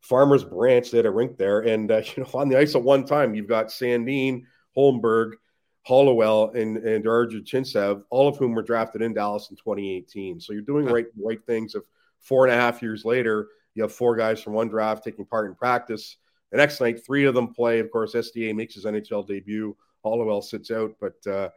Farmers 0.00 0.44
Branch, 0.44 0.90
they 0.90 0.98
had 0.98 1.06
a 1.06 1.10
rink 1.10 1.36
there. 1.36 1.60
And, 1.60 1.90
uh, 1.90 2.02
you 2.16 2.22
know, 2.22 2.30
on 2.34 2.48
the 2.48 2.58
ice 2.58 2.74
at 2.74 2.82
one 2.82 3.04
time, 3.04 3.34
you've 3.34 3.48
got 3.48 3.68
Sandin, 3.68 4.42
Holmberg, 4.76 5.32
Hollowell, 5.84 6.50
and, 6.50 6.76
and 6.78 7.04
Chintsev, 7.04 8.02
all 8.10 8.28
of 8.28 8.36
whom 8.36 8.54
were 8.54 8.62
drafted 8.62 9.02
in 9.02 9.14
Dallas 9.14 9.50
in 9.50 9.56
2018. 9.56 10.40
So 10.40 10.52
you're 10.52 10.62
doing 10.62 10.86
right, 10.86 11.06
right 11.20 11.44
things. 11.44 11.74
If 11.74 11.82
four 12.20 12.46
and 12.46 12.54
a 12.54 12.56
half 12.56 12.82
years 12.82 13.04
later, 13.04 13.48
you 13.74 13.82
have 13.82 13.92
four 13.92 14.16
guys 14.16 14.40
from 14.40 14.52
one 14.52 14.68
draft 14.68 15.02
taking 15.02 15.24
part 15.24 15.46
in 15.48 15.54
practice. 15.54 16.16
The 16.50 16.58
next 16.58 16.80
night, 16.80 17.04
three 17.04 17.24
of 17.24 17.34
them 17.34 17.52
play. 17.52 17.78
Of 17.78 17.90
course, 17.90 18.14
SDA 18.14 18.54
makes 18.54 18.74
his 18.74 18.84
NHL 18.84 19.26
debut. 19.26 19.76
Hollowell 20.02 20.42
sits 20.42 20.70
out, 20.70 20.96
but 21.00 21.14
uh, 21.26 21.48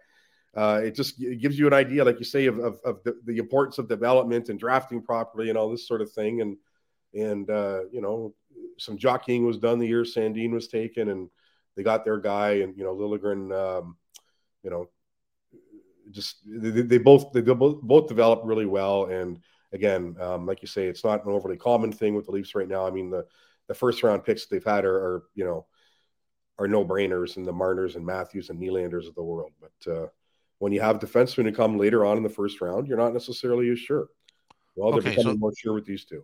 uh, 0.55 0.81
it 0.83 0.95
just 0.95 1.21
it 1.21 1.41
gives 1.41 1.59
you 1.59 1.67
an 1.67 1.73
idea, 1.73 2.05
like 2.05 2.19
you 2.19 2.25
say, 2.25 2.45
of, 2.45 2.59
of, 2.59 2.79
of 2.85 3.03
the, 3.03 3.19
the, 3.25 3.37
importance 3.37 3.77
of 3.77 3.89
development 3.89 4.49
and 4.49 4.59
drafting 4.59 5.01
properly 5.01 5.49
and 5.49 5.57
all 5.57 5.69
this 5.69 5.87
sort 5.87 6.01
of 6.01 6.11
thing. 6.11 6.41
And 6.41 6.57
and 7.13 7.49
uh, 7.49 7.81
you 7.91 8.01
know, 8.01 8.33
some 8.77 8.97
jockeying 8.97 9.45
was 9.45 9.57
done 9.57 9.79
the 9.79 9.87
year 9.87 10.03
Sandin 10.03 10.51
was 10.51 10.67
taken, 10.67 11.09
and 11.09 11.29
they 11.75 11.83
got 11.83 12.05
their 12.05 12.19
guy. 12.19 12.51
And 12.59 12.77
you 12.77 12.83
know, 12.83 12.95
Liljegren, 12.95 13.53
um, 13.53 13.97
you 14.63 14.69
know, 14.69 14.89
just 16.11 16.37
they, 16.45 16.69
they 16.69 16.97
both 16.99 17.33
they 17.33 17.41
both, 17.41 17.81
both 17.81 18.07
developed 18.07 18.45
really 18.45 18.65
well. 18.65 19.05
And 19.05 19.39
again, 19.73 20.15
um, 20.21 20.45
like 20.45 20.61
you 20.61 20.67
say, 20.67 20.87
it's 20.87 21.03
not 21.03 21.25
an 21.25 21.31
overly 21.31 21.57
common 21.57 21.91
thing 21.91 22.15
with 22.15 22.27
the 22.27 22.31
Leafs 22.31 22.55
right 22.55 22.67
now. 22.67 22.87
I 22.87 22.91
mean, 22.91 23.09
the 23.09 23.25
the 23.67 23.73
first 23.73 24.03
round 24.03 24.23
picks 24.23 24.45
they've 24.45 24.63
had 24.63 24.85
are, 24.85 24.95
are 24.95 25.23
you 25.33 25.43
know 25.43 25.65
are 26.57 26.67
no 26.67 26.85
brainers, 26.85 27.37
and 27.37 27.45
the 27.45 27.53
Marners 27.53 27.95
and 27.95 28.05
Matthews 28.05 28.49
and 28.49 28.59
Nylanders 28.59 29.07
of 29.07 29.15
the 29.15 29.23
world, 29.23 29.51
but. 29.59 29.91
Uh, 29.91 30.07
when 30.59 30.71
you 30.71 30.79
have 30.79 30.99
defensemen 30.99 31.43
who 31.43 31.51
come 31.51 31.77
later 31.77 32.05
on 32.05 32.15
in 32.15 32.23
the 32.23 32.29
first 32.29 32.61
round, 32.61 32.87
you're 32.87 32.97
not 32.97 33.11
necessarily 33.11 33.69
as 33.71 33.77
sure. 33.77 34.07
Well, 34.77 34.91
they're 34.91 34.99
okay, 34.99 35.09
becoming 35.09 35.33
so 35.33 35.37
more 35.37 35.51
sure 35.53 35.73
with 35.73 35.85
these 35.85 36.05
two. 36.05 36.23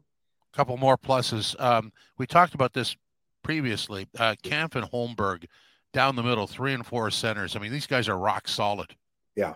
A 0.53 0.55
couple 0.55 0.77
more 0.77 0.97
pluses. 0.97 1.59
Um, 1.59 1.91
we 2.17 2.25
talked 2.25 2.55
about 2.55 2.71
this 2.71 2.95
previously. 3.43 4.07
Uh, 4.17 4.35
Kampf 4.41 4.77
and 4.77 4.89
Holmberg 4.89 5.47
down 5.91 6.15
the 6.15 6.23
middle, 6.23 6.47
three 6.47 6.73
and 6.73 6.85
four 6.85 7.11
centers. 7.11 7.57
I 7.57 7.59
mean, 7.59 7.73
these 7.73 7.88
guys 7.88 8.07
are 8.07 8.17
rock 8.17 8.47
solid. 8.47 8.95
Yeah. 9.35 9.55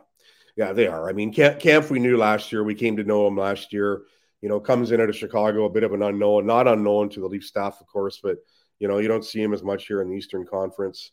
Yeah, 0.58 0.74
they 0.74 0.88
are. 0.88 1.10
I 1.10 1.14
mean, 1.14 1.34
Kampf, 1.34 1.90
we 1.90 2.00
knew 2.00 2.18
last 2.18 2.52
year. 2.52 2.62
We 2.66 2.76
came 2.76 2.98
to 2.98 3.04
know 3.06 3.26
him 3.28 3.38
last 3.38 3.72
year. 3.72 4.02
You 4.42 4.50
know, 4.50 4.60
comes 4.60 4.92
in 4.92 5.00
out 5.00 5.10
of 5.10 5.16
Chicago, 5.16 5.64
a 5.64 5.70
bit 5.70 5.84
of 5.84 5.94
an 5.94 6.04
unknown, 6.04 6.46
not 6.46 6.68
unknown 6.68 7.08
to 7.12 7.22
the 7.22 7.28
Leaf 7.28 7.46
staff, 7.46 7.80
of 7.80 7.88
course, 7.88 8.20
but, 8.22 8.40
you 8.80 8.88
know, 8.88 8.98
you 8.98 9.08
don't 9.08 9.26
see 9.26 9.42
him 9.42 9.54
as 9.54 9.64
much 9.64 9.88
here 9.88 10.02
in 10.02 10.10
the 10.10 10.16
Eastern 10.16 10.46
Conference 10.46 11.12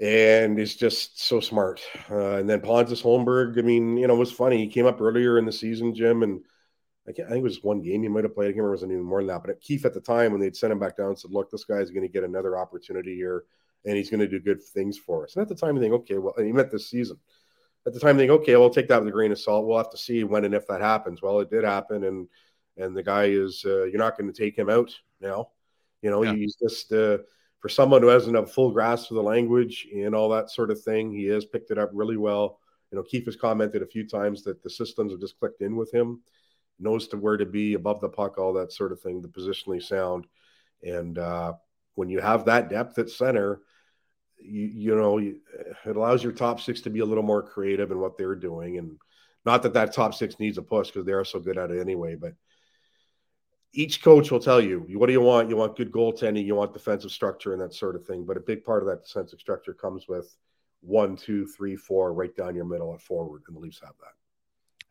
and 0.00 0.58
he's 0.58 0.76
just 0.76 1.20
so 1.20 1.40
smart. 1.40 1.80
Uh, 2.10 2.36
and 2.36 2.48
then 2.48 2.60
Pontus 2.60 3.02
Holmberg, 3.02 3.58
I 3.58 3.62
mean, 3.62 3.96
you 3.96 4.06
know, 4.06 4.14
it 4.14 4.18
was 4.18 4.32
funny. 4.32 4.58
He 4.58 4.68
came 4.68 4.86
up 4.86 5.00
earlier 5.00 5.38
in 5.38 5.44
the 5.44 5.52
season, 5.52 5.94
Jim, 5.94 6.22
and 6.22 6.40
I, 7.06 7.10
I 7.10 7.28
think 7.28 7.38
it 7.38 7.42
was 7.42 7.62
one 7.62 7.82
game 7.82 8.02
he 8.02 8.08
might 8.08 8.24
have 8.24 8.34
played. 8.34 8.46
I 8.46 8.50
can't 8.50 8.58
remember 8.58 8.74
it 8.74 8.82
was 8.82 8.84
even 8.84 9.02
more 9.02 9.20
than 9.20 9.28
that. 9.28 9.42
But 9.44 9.60
Keefe 9.60 9.84
at 9.84 9.94
the 9.94 10.00
time, 10.00 10.32
when 10.32 10.40
they'd 10.40 10.56
sent 10.56 10.72
him 10.72 10.78
back 10.78 10.96
down, 10.96 11.16
said, 11.16 11.32
"Look, 11.32 11.50
this 11.50 11.64
guy's 11.64 11.90
going 11.90 12.06
to 12.06 12.12
get 12.12 12.24
another 12.24 12.56
opportunity 12.56 13.16
here, 13.16 13.44
and 13.84 13.96
he's 13.96 14.10
going 14.10 14.20
to 14.20 14.28
do 14.28 14.38
good 14.38 14.62
things 14.62 14.96
for 14.96 15.24
us." 15.24 15.34
And 15.34 15.42
at 15.42 15.48
the 15.48 15.54
time, 15.56 15.74
you 15.74 15.82
think, 15.82 15.94
"Okay, 15.94 16.18
well," 16.18 16.34
and 16.36 16.46
he 16.46 16.52
meant 16.52 16.70
this 16.70 16.88
season. 16.88 17.18
At 17.86 17.92
the 17.92 18.00
time, 18.00 18.16
you 18.16 18.22
think, 18.22 18.42
"Okay, 18.42 18.56
we'll 18.56 18.70
take 18.70 18.88
that 18.88 19.00
with 19.00 19.08
a 19.08 19.12
grain 19.12 19.32
of 19.32 19.40
salt. 19.40 19.66
We'll 19.66 19.78
have 19.78 19.90
to 19.90 19.98
see 19.98 20.22
when 20.22 20.44
and 20.44 20.54
if 20.54 20.66
that 20.68 20.80
happens." 20.80 21.22
Well, 21.22 21.40
it 21.40 21.50
did 21.50 21.64
happen, 21.64 22.04
and 22.04 22.28
and 22.76 22.96
the 22.96 23.02
guy 23.02 23.24
is 23.24 23.64
uh, 23.66 23.84
you're 23.84 23.98
not 23.98 24.16
going 24.16 24.32
to 24.32 24.40
take 24.40 24.56
him 24.56 24.70
out 24.70 24.94
now. 25.20 25.48
You 26.02 26.10
know, 26.10 26.22
yeah. 26.22 26.34
he's 26.34 26.56
just. 26.56 26.92
Uh, 26.92 27.18
for 27.60 27.68
someone 27.68 28.02
who 28.02 28.06
hasn't 28.06 28.36
a 28.36 28.46
full 28.46 28.70
grasp 28.70 29.10
of 29.10 29.16
the 29.16 29.22
language 29.22 29.88
and 29.92 30.14
all 30.14 30.28
that 30.28 30.48
sort 30.48 30.70
of 30.70 30.80
thing, 30.80 31.10
he 31.10 31.24
has 31.24 31.44
picked 31.44 31.72
it 31.72 31.78
up 31.78 31.90
really 31.92 32.16
well. 32.16 32.60
You 32.92 32.96
know, 32.96 33.02
Keefe 33.02 33.24
has 33.24 33.34
commented 33.34 33.82
a 33.82 33.86
few 33.86 34.06
times 34.06 34.44
that 34.44 34.62
the 34.62 34.70
systems 34.70 35.10
have 35.10 35.20
just 35.20 35.40
clicked 35.40 35.60
in 35.60 35.74
with 35.74 35.92
him, 35.92 36.20
knows 36.78 37.08
to 37.08 37.16
where 37.16 37.36
to 37.36 37.44
be 37.44 37.74
above 37.74 38.00
the 38.00 38.08
puck, 38.08 38.38
all 38.38 38.52
that 38.52 38.72
sort 38.72 38.92
of 38.92 39.00
thing, 39.00 39.20
the 39.20 39.26
positionally 39.26 39.82
sound. 39.82 40.28
And 40.84 41.18
uh, 41.18 41.54
when 41.96 42.08
you 42.08 42.20
have 42.20 42.44
that 42.44 42.70
depth 42.70 42.96
at 43.00 43.10
center, 43.10 43.60
you, 44.38 44.66
you 44.66 44.94
know, 44.94 45.18
it 45.18 45.96
allows 45.96 46.22
your 46.22 46.32
top 46.32 46.60
six 46.60 46.80
to 46.82 46.90
be 46.90 47.00
a 47.00 47.04
little 47.06 47.24
more 47.24 47.42
creative 47.42 47.90
in 47.90 47.98
what 47.98 48.16
they're 48.16 48.36
doing. 48.36 48.78
And 48.78 48.98
not 49.44 49.64
that 49.64 49.74
that 49.74 49.92
top 49.92 50.14
six 50.14 50.38
needs 50.38 50.58
a 50.58 50.62
push 50.62 50.92
because 50.92 51.06
they 51.06 51.12
are 51.12 51.24
so 51.24 51.40
good 51.40 51.58
at 51.58 51.72
it 51.72 51.80
anyway, 51.80 52.14
but– 52.14 52.34
each 53.72 54.02
coach 54.02 54.30
will 54.30 54.40
tell 54.40 54.60
you 54.60 54.86
what 54.92 55.06
do 55.06 55.12
you 55.12 55.20
want? 55.20 55.50
You 55.50 55.56
want 55.56 55.76
good 55.76 55.92
goaltending, 55.92 56.44
you 56.44 56.54
want 56.54 56.72
defensive 56.72 57.10
structure 57.10 57.52
and 57.52 57.60
that 57.60 57.74
sort 57.74 57.96
of 57.96 58.04
thing. 58.04 58.24
But 58.24 58.36
a 58.36 58.40
big 58.40 58.64
part 58.64 58.82
of 58.82 58.88
that 58.88 59.04
defensive 59.04 59.40
structure 59.40 59.74
comes 59.74 60.08
with 60.08 60.34
one, 60.80 61.16
two, 61.16 61.46
three, 61.46 61.76
four, 61.76 62.12
right 62.12 62.34
down 62.34 62.54
your 62.54 62.64
middle 62.64 62.94
at 62.94 63.02
forward, 63.02 63.42
and 63.46 63.56
the 63.56 63.60
Leafs 63.60 63.80
have 63.80 63.94
that. 64.00 64.12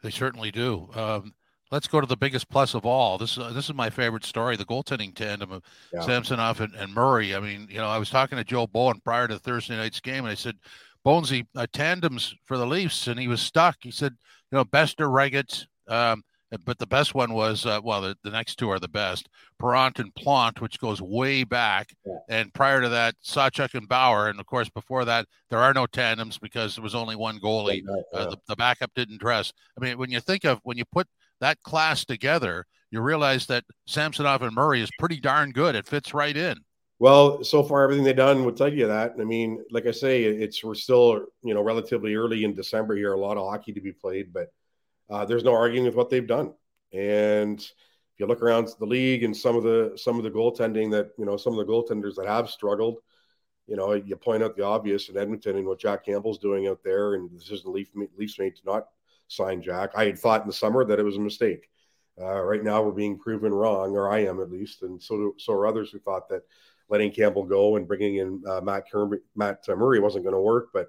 They 0.04 0.12
certainly 0.12 0.52
do. 0.52 0.90
Um, 0.94 1.34
let's 1.72 1.88
go 1.88 2.00
to 2.00 2.08
the 2.08 2.18
biggest 2.18 2.50
plus 2.50 2.76
of 2.76 2.86
all. 2.86 3.18
This 3.18 3.38
uh, 3.38 3.52
this 3.52 3.66
is 3.66 3.74
my 3.74 3.90
favorite 3.90 4.26
story: 4.26 4.56
the 4.56 4.66
goaltending 4.66 5.16
tandem 5.16 5.52
of 5.52 5.64
yeah. 5.94 6.02
Samsonov 6.02 6.62
and, 6.62 6.74
and, 6.76 6.94
Murray. 6.94 7.36
I 7.36 7.40
mean, 7.40 7.68
you 7.70 7.78
know, 7.78 7.88
I 7.88 7.98
was 7.98 8.10
talking 8.10 8.38
to 8.38 8.44
Joe 8.44 8.68
Bowen 8.68 9.02
prior 9.04 9.28
to 9.28 9.40
Thursday 9.40 9.76
night's 9.76 10.00
game, 10.00 10.26
and 10.26 10.32
I 10.32 10.36
said, 10.36 10.56
"Bonesy, 11.06 11.46
uh, 11.56 11.68
tandems 11.74 12.36
for 12.46 12.58
the 12.58 12.68
Leafs," 12.68 13.08
and 13.08 13.20
he 13.20 13.28
was 13.28 13.42
stuck. 13.42 13.78
He 13.82 13.92
said, 13.92 14.14
"You 14.52 14.58
know, 14.58 14.66
Boeser 14.66 15.10
Regehr." 15.10 15.66
Um, 15.88 16.24
but 16.66 16.77
the 16.77 16.88
best 16.88 17.13
one 17.13 17.34
was 17.34 17.66
uh, 17.66 17.80
well 17.84 18.01
the, 18.01 18.16
the 18.24 18.30
next 18.30 18.56
two 18.56 18.70
are 18.70 18.80
the 18.80 18.88
best 18.88 19.27
Parent 19.60 20.00
and 20.00 20.13
Plante 20.16 20.62
which 20.62 20.80
goes 20.80 21.01
way 21.01 21.44
back 21.44 21.89
yeah. 22.06 22.13
and 22.30 22.54
prior 22.54 22.82
to 22.82 22.89
that 22.89 23.16
Sawchuk 23.24 23.74
and 23.74 23.88
Bower 23.88 24.30
and 24.30 24.39
of 24.39 24.46
course 24.46 24.70
before 24.70 25.06
that 25.06 25.25
there 25.50 25.60
are 25.60 25.74
no 25.74 25.86
tandems 25.86 26.38
because 26.38 26.75
there 26.75 26.84
was 26.84 26.96
only 26.96 27.16
one 27.16 27.39
goalie 27.39 27.82
yeah. 27.86 28.20
uh, 28.20 28.30
the, 28.30 28.38
the 28.48 28.56
backup 28.56 28.92
didn't 28.96 29.20
dress 29.20 29.51
I 29.77 29.84
mean 29.84 29.98
when 29.98 30.12
you 30.12 30.20
think 30.20 30.46
of 30.46 30.60
when 30.63 30.77
you 30.77 30.86
put 30.92 31.08
that 31.42 31.62
class 31.63 32.06
together 32.06 32.66
you 32.92 33.01
realize 33.01 33.46
that 33.48 33.66
Samsonov 33.86 34.42
and 34.42 34.56
Murray 34.56 34.82
is 34.82 34.89
pretty 35.00 35.20
darn 35.20 35.51
good 35.51 35.75
it 35.75 35.88
fits 35.88 36.13
right 36.13 36.36
in 36.36 36.58
well, 37.00 37.44
so 37.44 37.62
far 37.62 37.84
everything 37.84 38.04
they've 38.04 38.16
done 38.16 38.44
would 38.44 38.58
tell 38.58 38.74
you 38.74 38.88
that. 38.88 39.13
I 39.20 39.24
mean, 39.24 39.63
like 39.70 39.86
I 39.86 39.92
say, 39.92 40.24
it's 40.24 40.63
we're 40.63 40.74
still 40.74 41.27
you 41.44 41.54
know 41.54 41.62
relatively 41.62 42.16
early 42.16 42.44
in 42.44 42.56
December 42.56 42.96
here, 42.96 43.13
a 43.13 43.20
lot 43.20 43.38
of 43.38 43.48
hockey 43.48 43.72
to 43.74 43.82
be 43.82 43.92
played, 43.92 44.34
but 44.34 44.48
uh, 45.10 45.26
there's 45.26 45.44
no 45.44 45.54
arguing 45.54 45.86
with 45.86 45.96
what 45.96 46.10
they've 46.10 46.28
done. 46.28 46.54
And 46.94 47.60
if 47.60 48.20
you 48.20 48.26
look 48.26 48.42
around 48.42 48.70
the 48.80 48.86
league 48.86 49.24
and 49.24 49.36
some 49.36 49.56
of 49.56 49.64
the 49.64 49.94
some 49.96 50.18
of 50.18 50.24
the 50.24 50.32
goaltending 50.32 50.92
that 50.92 51.12
you 51.18 51.26
know 51.26 51.38
some 51.38 51.58
of 51.58 51.66
the 51.66 51.72
goaltenders 51.72 52.16
that 52.16 52.28
have 52.28 52.50
struggled, 52.50 52.98
you 53.68 53.76
know, 53.76 53.94
you 53.94 54.16
point 54.16 54.44
out 54.44 54.56
the 54.56 54.64
obvious 54.64 55.10
in 55.10 55.18
Edmonton 55.18 55.58
and 55.58 55.68
what 55.68 55.80
Jack 55.80 56.06
Campbell's 56.06 56.40
doing 56.40 56.68
out 56.68 56.80
there, 56.84 57.14
and 57.14 57.30
the 57.30 57.38
decision 57.38 57.74
Leaf, 57.74 57.90
Leafs 58.18 58.40
made 58.40 58.56
to 58.56 58.62
not 58.66 58.88
sign 59.28 59.62
Jack. 59.62 59.92
I 59.96 60.06
had 60.06 60.18
thought 60.18 60.42
in 60.42 60.48
the 60.48 60.54
summer 60.54 60.86
that 60.86 61.00
it 61.00 61.04
was 61.04 61.18
a 61.18 61.22
mistake. 61.22 61.70
Uh, 62.20 62.42
right 62.42 62.64
now, 62.64 62.82
we're 62.82 62.92
being 62.92 63.20
proven 63.20 63.54
wrong, 63.54 63.96
or 63.96 64.10
I 64.10 64.20
am 64.24 64.42
at 64.42 64.50
least, 64.50 64.82
and 64.82 65.02
so 65.02 65.18
do, 65.18 65.36
so 65.38 65.54
are 65.54 65.68
others 65.68 65.92
who 65.92 66.00
thought 66.00 66.30
that 66.30 66.44
letting 66.90 67.12
Campbell 67.12 67.44
go 67.44 67.76
and 67.76 67.88
bringing 67.88 68.16
in 68.16 68.42
uh, 68.48 68.62
Matt 68.62 68.86
Kerby, 68.92 69.18
Matt 69.36 69.68
Murray 69.68 70.00
wasn't 70.00 70.24
going 70.24 70.34
to 70.34 70.40
work. 70.40 70.70
But 70.74 70.88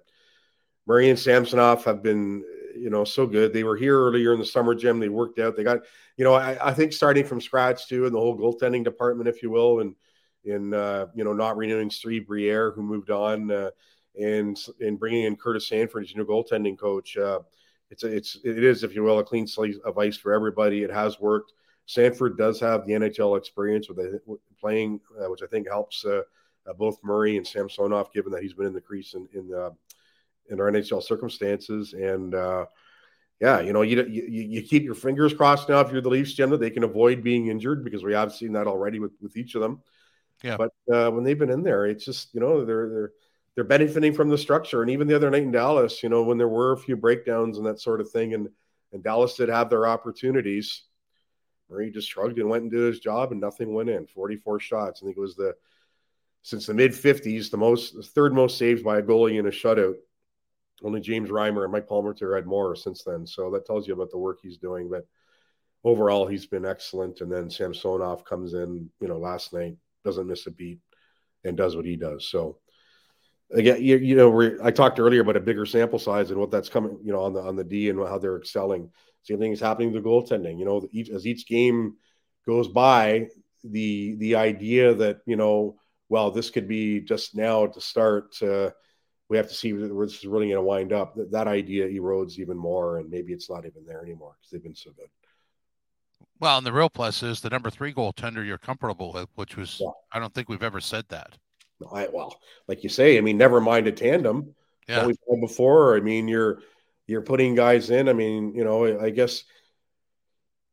Murray 0.86 1.10
and 1.10 1.18
Samsonov 1.18 1.84
have 1.84 2.02
been 2.02 2.44
you 2.78 2.90
know, 2.90 3.04
so 3.04 3.26
good. 3.26 3.52
They 3.52 3.64
were 3.64 3.76
here 3.76 3.98
earlier 3.98 4.32
in 4.32 4.38
the 4.38 4.46
summer, 4.46 4.74
Jim. 4.74 4.98
They 4.98 5.08
worked 5.08 5.38
out. 5.38 5.56
They 5.56 5.64
got, 5.64 5.80
you 6.16 6.24
know, 6.24 6.34
I, 6.34 6.70
I 6.70 6.72
think 6.72 6.92
starting 6.92 7.24
from 7.24 7.40
scratch 7.40 7.88
too, 7.88 8.06
in 8.06 8.12
the 8.12 8.18
whole 8.18 8.36
goaltending 8.36 8.84
department, 8.84 9.28
if 9.28 9.42
you 9.42 9.50
will, 9.50 9.80
and 9.80 9.94
in 10.44 10.74
uh, 10.74 11.06
you 11.14 11.24
know 11.24 11.32
not 11.32 11.56
renewing 11.56 11.90
Steve 11.90 12.26
Briere, 12.26 12.72
who 12.72 12.82
moved 12.82 13.10
on, 13.10 13.50
uh, 13.50 13.70
and 14.20 14.58
and 14.80 14.98
bringing 14.98 15.24
in 15.24 15.36
Curtis 15.36 15.68
Sanford 15.68 16.04
as 16.04 16.14
new 16.14 16.26
goaltending 16.26 16.78
coach. 16.78 17.16
Uh, 17.16 17.40
it's 17.90 18.04
a, 18.04 18.08
it's 18.08 18.38
it 18.44 18.62
is, 18.62 18.84
if 18.84 18.94
you 18.94 19.02
will, 19.02 19.18
a 19.18 19.24
clean 19.24 19.46
slate 19.46 19.76
of 19.84 19.98
ice 19.98 20.16
for 20.16 20.32
everybody. 20.32 20.82
It 20.82 20.90
has 20.90 21.20
worked. 21.20 21.52
Sanford 21.86 22.36
does 22.36 22.60
have 22.60 22.86
the 22.86 22.92
NHL 22.92 23.38
experience 23.38 23.88
with, 23.88 24.20
with 24.26 24.40
playing, 24.60 25.00
uh, 25.18 25.30
which 25.30 25.42
I 25.42 25.46
think 25.46 25.66
helps 25.66 26.04
uh, 26.04 26.20
uh, 26.68 26.72
both 26.74 26.98
Murray 27.02 27.38
and 27.38 27.46
Samsonov, 27.46 28.12
given 28.12 28.30
that 28.32 28.42
he's 28.42 28.52
been 28.52 28.66
in 28.66 28.74
the 28.74 28.80
crease 28.80 29.14
in, 29.14 29.26
in 29.32 29.50
in 30.48 30.60
our 30.60 30.70
NHL 30.70 31.02
circumstances. 31.02 31.92
And 31.92 32.34
uh, 32.34 32.66
yeah, 33.40 33.60
you 33.60 33.72
know, 33.72 33.82
you, 33.82 34.04
you, 34.04 34.22
you 34.28 34.62
keep 34.62 34.82
your 34.82 34.94
fingers 34.94 35.32
crossed 35.32 35.68
now 35.68 35.80
if 35.80 35.92
you're 35.92 36.00
the 36.00 36.08
Leafs, 36.08 36.32
Jim, 36.32 36.50
that 36.50 36.60
they 36.60 36.70
can 36.70 36.84
avoid 36.84 37.22
being 37.22 37.48
injured 37.48 37.84
because 37.84 38.02
we 38.02 38.14
have 38.14 38.32
seen 38.32 38.52
that 38.52 38.66
already 38.66 38.98
with, 38.98 39.12
with 39.20 39.36
each 39.36 39.54
of 39.54 39.60
them. 39.60 39.82
Yeah. 40.42 40.56
But 40.56 40.72
uh, 40.92 41.10
when 41.10 41.24
they've 41.24 41.38
been 41.38 41.50
in 41.50 41.62
there, 41.62 41.86
it's 41.86 42.04
just 42.04 42.32
you 42.34 42.40
know 42.40 42.64
they're 42.64 42.88
they're 42.88 43.12
they're 43.54 43.64
benefiting 43.64 44.12
from 44.12 44.28
the 44.28 44.38
structure. 44.38 44.82
And 44.82 44.90
even 44.90 45.08
the 45.08 45.16
other 45.16 45.30
night 45.30 45.42
in 45.42 45.50
Dallas, 45.50 46.02
you 46.02 46.08
know, 46.08 46.22
when 46.22 46.38
there 46.38 46.48
were 46.48 46.72
a 46.72 46.78
few 46.78 46.96
breakdowns 46.96 47.58
and 47.58 47.66
that 47.66 47.80
sort 47.80 48.00
of 48.00 48.10
thing, 48.10 48.34
and 48.34 48.48
and 48.92 49.02
Dallas 49.02 49.34
did 49.34 49.48
have 49.48 49.68
their 49.68 49.86
opportunities, 49.86 50.84
Murray 51.68 51.90
just 51.90 52.08
shrugged 52.08 52.38
and 52.38 52.48
went 52.48 52.62
and 52.62 52.70
did 52.70 52.80
his 52.80 53.00
job, 53.00 53.32
and 53.32 53.40
nothing 53.40 53.74
went 53.74 53.90
in. 53.90 54.06
44 54.06 54.60
shots. 54.60 55.02
I 55.02 55.06
think 55.06 55.16
it 55.16 55.20
was 55.20 55.36
the 55.36 55.54
since 56.42 56.66
the 56.66 56.74
mid 56.74 56.92
50s, 56.92 57.50
the 57.50 57.56
most 57.56 57.94
the 57.94 58.02
third 58.02 58.32
most 58.32 58.58
saves 58.58 58.82
by 58.82 58.98
a 58.98 59.02
goalie 59.02 59.38
in 59.38 59.46
a 59.46 59.50
shutout. 59.50 59.96
Only 60.82 61.00
James 61.00 61.30
Reimer 61.30 61.64
and 61.64 61.72
Mike 61.72 61.88
Palmateer 61.88 62.36
had 62.36 62.46
more 62.46 62.76
since 62.76 63.02
then. 63.02 63.26
So 63.26 63.50
that 63.50 63.66
tells 63.66 63.88
you 63.88 63.94
about 63.94 64.10
the 64.10 64.18
work 64.18 64.38
he's 64.42 64.58
doing. 64.58 64.88
But 64.88 65.06
overall, 65.84 66.26
he's 66.26 66.46
been 66.46 66.64
excellent. 66.64 67.20
And 67.20 67.30
then 67.30 67.50
Samsonov 67.50 68.24
comes 68.24 68.54
in, 68.54 68.88
you 69.00 69.08
know, 69.08 69.18
last 69.18 69.52
night, 69.52 69.76
doesn't 70.04 70.26
miss 70.26 70.46
a 70.46 70.50
beat, 70.50 70.78
and 71.44 71.56
does 71.56 71.76
what 71.76 71.84
he 71.84 71.96
does. 71.96 72.28
So 72.30 72.58
again, 73.52 73.82
you, 73.82 73.96
you 73.96 74.16
know, 74.16 74.58
I 74.62 74.70
talked 74.70 75.00
earlier 75.00 75.22
about 75.22 75.36
a 75.36 75.40
bigger 75.40 75.66
sample 75.66 75.98
size 75.98 76.30
and 76.30 76.38
what 76.38 76.50
that's 76.50 76.68
coming, 76.68 76.98
you 77.02 77.12
know, 77.12 77.22
on 77.22 77.32
the 77.32 77.40
on 77.40 77.56
the 77.56 77.64
D 77.64 77.88
and 77.88 77.98
how 77.98 78.18
they're 78.18 78.36
excelling. 78.36 78.90
Same 79.22 79.38
thing 79.38 79.52
is 79.52 79.60
happening 79.60 79.92
to 79.92 80.00
goaltending. 80.00 80.58
You 80.58 80.64
know, 80.64 80.86
each, 80.92 81.10
as 81.10 81.26
each 81.26 81.46
game 81.46 81.96
goes 82.46 82.68
by, 82.68 83.28
the 83.64 84.14
the 84.16 84.36
idea 84.36 84.94
that 84.94 85.20
you 85.26 85.36
know, 85.36 85.76
well, 86.08 86.30
this 86.30 86.50
could 86.50 86.68
be 86.68 87.00
just 87.00 87.34
now 87.34 87.66
to 87.66 87.80
start. 87.80 88.40
Uh, 88.42 88.70
we 89.28 89.36
have 89.36 89.48
to 89.48 89.54
see 89.54 89.72
where 89.72 90.06
this 90.06 90.18
is 90.18 90.26
really 90.26 90.46
going 90.46 90.56
to 90.56 90.62
wind 90.62 90.92
up. 90.92 91.14
That, 91.14 91.30
that 91.32 91.48
idea 91.48 91.88
erodes 91.88 92.38
even 92.38 92.56
more, 92.56 92.98
and 92.98 93.10
maybe 93.10 93.32
it's 93.32 93.50
not 93.50 93.66
even 93.66 93.84
there 93.86 94.02
anymore 94.02 94.36
because 94.38 94.50
they've 94.50 94.62
been 94.62 94.74
so 94.74 94.90
good. 94.92 95.08
Well, 96.40 96.58
and 96.58 96.66
the 96.66 96.72
real 96.72 96.88
plus 96.88 97.22
is 97.22 97.40
the 97.40 97.50
number 97.50 97.68
three 97.68 97.92
goaltender 97.92 98.46
you're 98.46 98.58
comfortable 98.58 99.12
with, 99.12 99.28
which 99.34 99.56
was 99.56 99.80
yeah. 99.80 99.88
I 100.12 100.18
don't 100.18 100.32
think 100.32 100.48
we've 100.48 100.62
ever 100.62 100.80
said 100.80 101.04
that. 101.08 101.36
No, 101.80 101.88
I 101.88 102.08
well, 102.12 102.38
like 102.66 102.82
you 102.82 102.88
say, 102.88 103.18
I 103.18 103.20
mean, 103.20 103.36
never 103.36 103.60
mind 103.60 103.86
a 103.86 103.92
tandem. 103.92 104.54
Yeah. 104.88 105.06
We've 105.06 105.18
done 105.28 105.40
before. 105.40 105.96
I 105.96 106.00
mean, 106.00 106.28
you're 106.28 106.60
you're 107.06 107.22
putting 107.22 107.54
guys 107.54 107.90
in. 107.90 108.08
I 108.08 108.12
mean, 108.12 108.54
you 108.54 108.64
know, 108.64 109.00
I 109.00 109.10
guess 109.10 109.44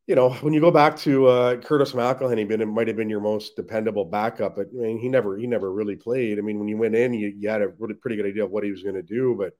you 0.06 0.14
know, 0.14 0.30
when 0.34 0.52
you 0.52 0.60
go 0.60 0.70
back 0.70 0.96
to 0.98 1.26
uh, 1.26 1.56
Curtis 1.56 1.92
McElhinney, 1.92 2.46
been 2.46 2.60
it 2.60 2.66
might 2.66 2.86
have 2.86 2.96
been 2.96 3.10
your 3.10 3.20
most 3.20 3.56
dependable 3.56 4.04
backup, 4.04 4.54
but 4.56 4.68
I 4.72 4.76
mean, 4.76 4.98
he 4.98 5.08
never 5.08 5.36
he 5.36 5.46
never 5.46 5.72
really 5.72 5.96
played. 5.96 6.38
I 6.38 6.42
mean, 6.42 6.58
when 6.58 6.68
you 6.68 6.76
went 6.76 6.94
in, 6.94 7.12
you, 7.12 7.34
you 7.36 7.48
had 7.48 7.62
a 7.62 7.68
really 7.78 7.94
pretty 7.94 8.16
good 8.16 8.26
idea 8.26 8.44
of 8.44 8.50
what 8.50 8.62
he 8.64 8.70
was 8.70 8.82
going 8.82 8.94
to 8.94 9.02
do, 9.02 9.34
but 9.36 9.54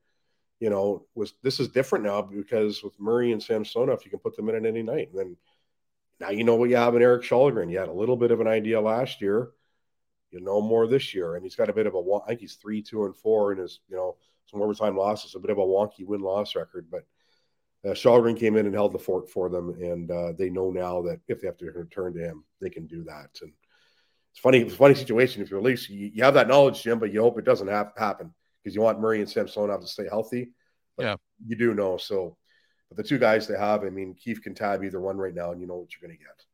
you 0.61 0.71
know, 0.71 1.07
was 1.15 1.35
this 1.43 1.59
is 1.59 1.69
different 1.69 2.05
now 2.05 2.23
because 2.23 2.83
with 2.83 2.99
Murray 3.01 3.33
and 3.33 3.43
Samsonov, 3.43 4.05
you 4.05 4.11
can 4.11 4.21
put 4.21 4.37
them 4.37 4.49
in 4.49 4.55
at 4.55 4.65
any 4.65 4.83
night. 4.83 5.11
And 5.11 5.19
then 5.19 5.37
now 6.21 6.31
you 6.31 6.45
know 6.45 6.55
what 6.55 6.71
you 6.71 6.77
have 6.77 6.95
in 6.95 7.03
Erik 7.03 7.25
Källgren. 7.25 7.71
You 7.71 7.79
had 7.79 7.89
a 7.89 7.93
little 7.93 8.17
bit 8.17 8.31
of 8.31 8.41
an 8.41 8.47
idea 8.47 8.81
last 8.81 9.21
year, 9.21 9.51
you 10.31 10.41
know 10.41 10.61
more 10.61 10.87
this 10.87 11.13
year, 11.13 11.35
and 11.35 11.45
he's 11.45 11.57
got 11.57 11.71
a 11.71 11.75
bit 11.75 11.87
of 11.87 11.95
a 11.95 11.99
I 12.25 12.29
think 12.29 12.41
he's 12.41 12.55
three, 12.55 12.83
two, 12.83 13.05
and 13.05 13.17
four 13.17 13.53
in 13.53 13.59
his 13.59 13.81
you 13.89 13.97
know 13.97 14.17
some 14.47 14.63
overtime 14.63 14.97
losses, 14.97 15.35
a 15.35 15.41
bit 15.41 15.51
of 15.51 15.59
a 15.59 15.61
wonky 15.61 16.07
win 16.07 16.21
loss 16.21 16.55
record, 16.55 16.87
but 16.89 17.05
uh, 17.89 18.35
came 18.35 18.57
in 18.57 18.67
and 18.67 18.75
held 18.75 18.93
the 18.93 18.99
fort 18.99 19.31
for 19.31 19.49
them, 19.49 19.71
and 19.81 20.11
uh, 20.11 20.33
they 20.33 20.51
know 20.51 20.71
now 20.71 21.03
that 21.03 21.21
if 21.29 21.41
they 21.41 21.47
have 21.47 21.57
to 21.59 21.71
return 21.71 22.15
to 22.15 22.21
him, 22.21 22.45
they 22.61 22.71
can 22.71 22.87
do 22.87 23.05
that. 23.05 23.31
And 23.43 23.53
it's 24.33 24.41
funny, 24.41 24.61
it's 24.61 24.75
a 24.75 24.77
funny 24.77 24.95
situation. 24.95 25.43
If 25.43 25.51
you're 25.51 25.63
Leafs, 25.63 25.89
you, 25.89 26.11
you 26.15 26.25
have 26.25 26.35
that 26.35 26.49
knowledge, 26.49 26.83
Jim, 26.83 26.99
but 26.99 27.13
you 27.13 27.23
hope 27.23 27.39
it 27.39 27.45
doesn't 27.45 27.69
have, 27.69 27.93
happen 27.97 28.35
because 28.63 28.75
you 28.75 28.83
want 28.83 29.01
Murray 29.01 29.21
and 29.21 29.29
Samsonov 29.29 29.81
to 29.81 29.87
stay 29.87 30.07
healthy. 30.09 30.51
But 30.97 31.05
yeah, 31.05 31.17
you 31.47 31.57
do 31.57 31.75
know. 31.75 31.97
So, 31.97 32.37
but 32.89 32.97
the 32.97 33.03
two 33.03 33.19
guys 33.19 33.47
they 33.47 33.59
have, 33.59 33.85
I 33.85 33.91
mean, 33.91 34.15
Keefe 34.15 34.43
can 34.43 34.55
tab 34.55 34.83
either 34.83 35.01
one 35.01 35.17
right 35.17 35.35
now, 35.35 35.53
and 35.53 35.61
you 35.61 35.67
know 35.67 35.77
what 35.77 35.89
you're 35.93 36.07
going 36.07 36.19
to 36.19 36.25
get. 36.25 36.45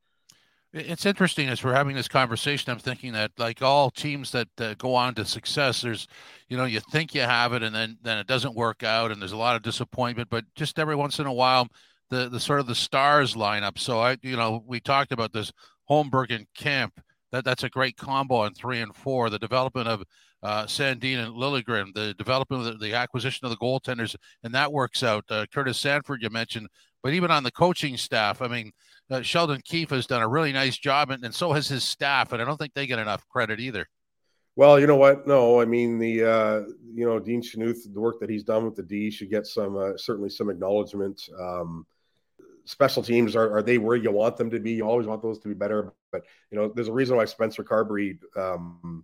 It's 0.73 1.05
interesting 1.05 1.49
as 1.49 1.63
we're 1.63 1.75
having 1.75 1.95
this 1.95 2.07
conversation. 2.07 2.71
I'm 2.71 2.79
thinking 2.79 3.13
that, 3.13 3.31
like 3.37 3.61
all 3.61 3.91
teams 3.91 4.31
that 4.31 4.47
uh, 4.59 4.73
go 4.73 4.95
on 4.95 5.13
to 5.15 5.25
success, 5.25 5.81
there's, 5.81 6.07
you 6.49 6.57
know, 6.57 6.65
you 6.65 6.79
think 6.79 7.13
you 7.13 7.21
have 7.21 7.53
it, 7.53 7.61
and 7.61 7.75
then 7.75 7.99
then 8.01 8.17
it 8.17 8.25
doesn't 8.25 8.55
work 8.55 8.81
out, 8.81 9.11
and 9.11 9.21
there's 9.21 9.33
a 9.33 9.37
lot 9.37 9.55
of 9.55 9.61
disappointment. 9.61 10.31
But 10.31 10.45
just 10.55 10.79
every 10.79 10.95
once 10.95 11.19
in 11.19 11.27
a 11.27 11.33
while, 11.33 11.67
the 12.09 12.27
the 12.27 12.39
sort 12.39 12.59
of 12.59 12.65
the 12.65 12.73
stars 12.73 13.37
line 13.37 13.61
up. 13.61 13.77
So 13.77 13.99
I, 13.99 14.17
you 14.23 14.35
know, 14.35 14.63
we 14.65 14.79
talked 14.79 15.11
about 15.11 15.31
this 15.31 15.51
Holmberg 15.87 16.33
and 16.33 16.47
Kemp. 16.55 16.99
That 17.31 17.45
that's 17.45 17.63
a 17.63 17.69
great 17.69 17.95
combo 17.95 18.37
on 18.37 18.55
three 18.55 18.81
and 18.81 18.95
four. 18.95 19.29
The 19.29 19.37
development 19.37 19.87
of 19.87 20.03
uh, 20.41 20.65
Sandin 20.65 21.23
and 21.23 21.35
Liljegren, 21.35 21.93
the 21.93 22.15
development 22.15 22.67
of 22.67 22.79
the, 22.79 22.87
the, 22.87 22.95
acquisition 22.95 23.45
of 23.45 23.51
the 23.51 23.57
goaltenders, 23.57 24.15
and 24.43 24.53
that 24.55 24.73
works 24.73 25.03
out. 25.03 25.23
Uh, 25.29 25.45
Curtis 25.53 25.79
Sanford, 25.79 26.21
you 26.21 26.29
mentioned, 26.31 26.67
but 27.03 27.13
even 27.13 27.31
on 27.31 27.43
the 27.43 27.51
coaching 27.51 27.95
staff, 27.95 28.41
I 28.41 28.47
mean 28.47 28.71
uh, 29.09 29.21
Sheldon 29.21 29.61
Keefe 29.63 29.89
has 29.91 30.07
done 30.07 30.21
a 30.21 30.27
really 30.27 30.53
nice 30.53 30.77
job, 30.77 31.11
and, 31.11 31.23
and, 31.23 31.33
so 31.33 31.53
has 31.53 31.67
his 31.67 31.83
staff. 31.83 32.31
And 32.31 32.41
I 32.41 32.45
don't 32.45 32.57
think 32.57 32.73
they 32.73 32.87
get 32.87 32.99
enough 32.99 33.27
credit 33.27 33.59
either. 33.59 33.87
Well, 34.55 34.79
you 34.79 34.87
know 34.87 34.95
what? 34.95 35.27
No, 35.27 35.59
I 35.59 35.65
mean 35.65 35.97
the 35.97 36.23
uh, 36.23 36.61
you 36.93 37.05
know 37.05 37.19
Dean 37.19 37.41
Chynoweth, 37.41 37.91
the 37.91 37.99
work 37.99 38.19
that 38.19 38.29
he's 38.29 38.43
done 38.43 38.65
with 38.65 38.75
the 38.75 38.83
D 38.83 39.09
should 39.09 39.29
get 39.29 39.47
some 39.47 39.77
uh, 39.77 39.97
certainly 39.97 40.29
some 40.29 40.49
acknowledgement. 40.49 41.21
Um, 41.39 41.87
special 42.65 43.01
teams 43.03 43.35
are, 43.35 43.57
are 43.57 43.63
they 43.63 43.77
where 43.77 43.95
you 43.95 44.11
want 44.11 44.37
them 44.37 44.51
to 44.51 44.59
be? 44.59 44.73
You 44.73 44.87
always 44.87 45.07
want 45.07 45.21
those 45.21 45.39
to 45.39 45.47
be 45.47 45.55
better, 45.55 45.93
but 46.11 46.23
you 46.51 46.57
know 46.57 46.71
there's 46.73 46.87
a 46.87 46.93
reason 46.93 47.17
why 47.17 47.25
Spencer 47.25 47.63
Carberry 47.63 48.19
um, 48.37 49.03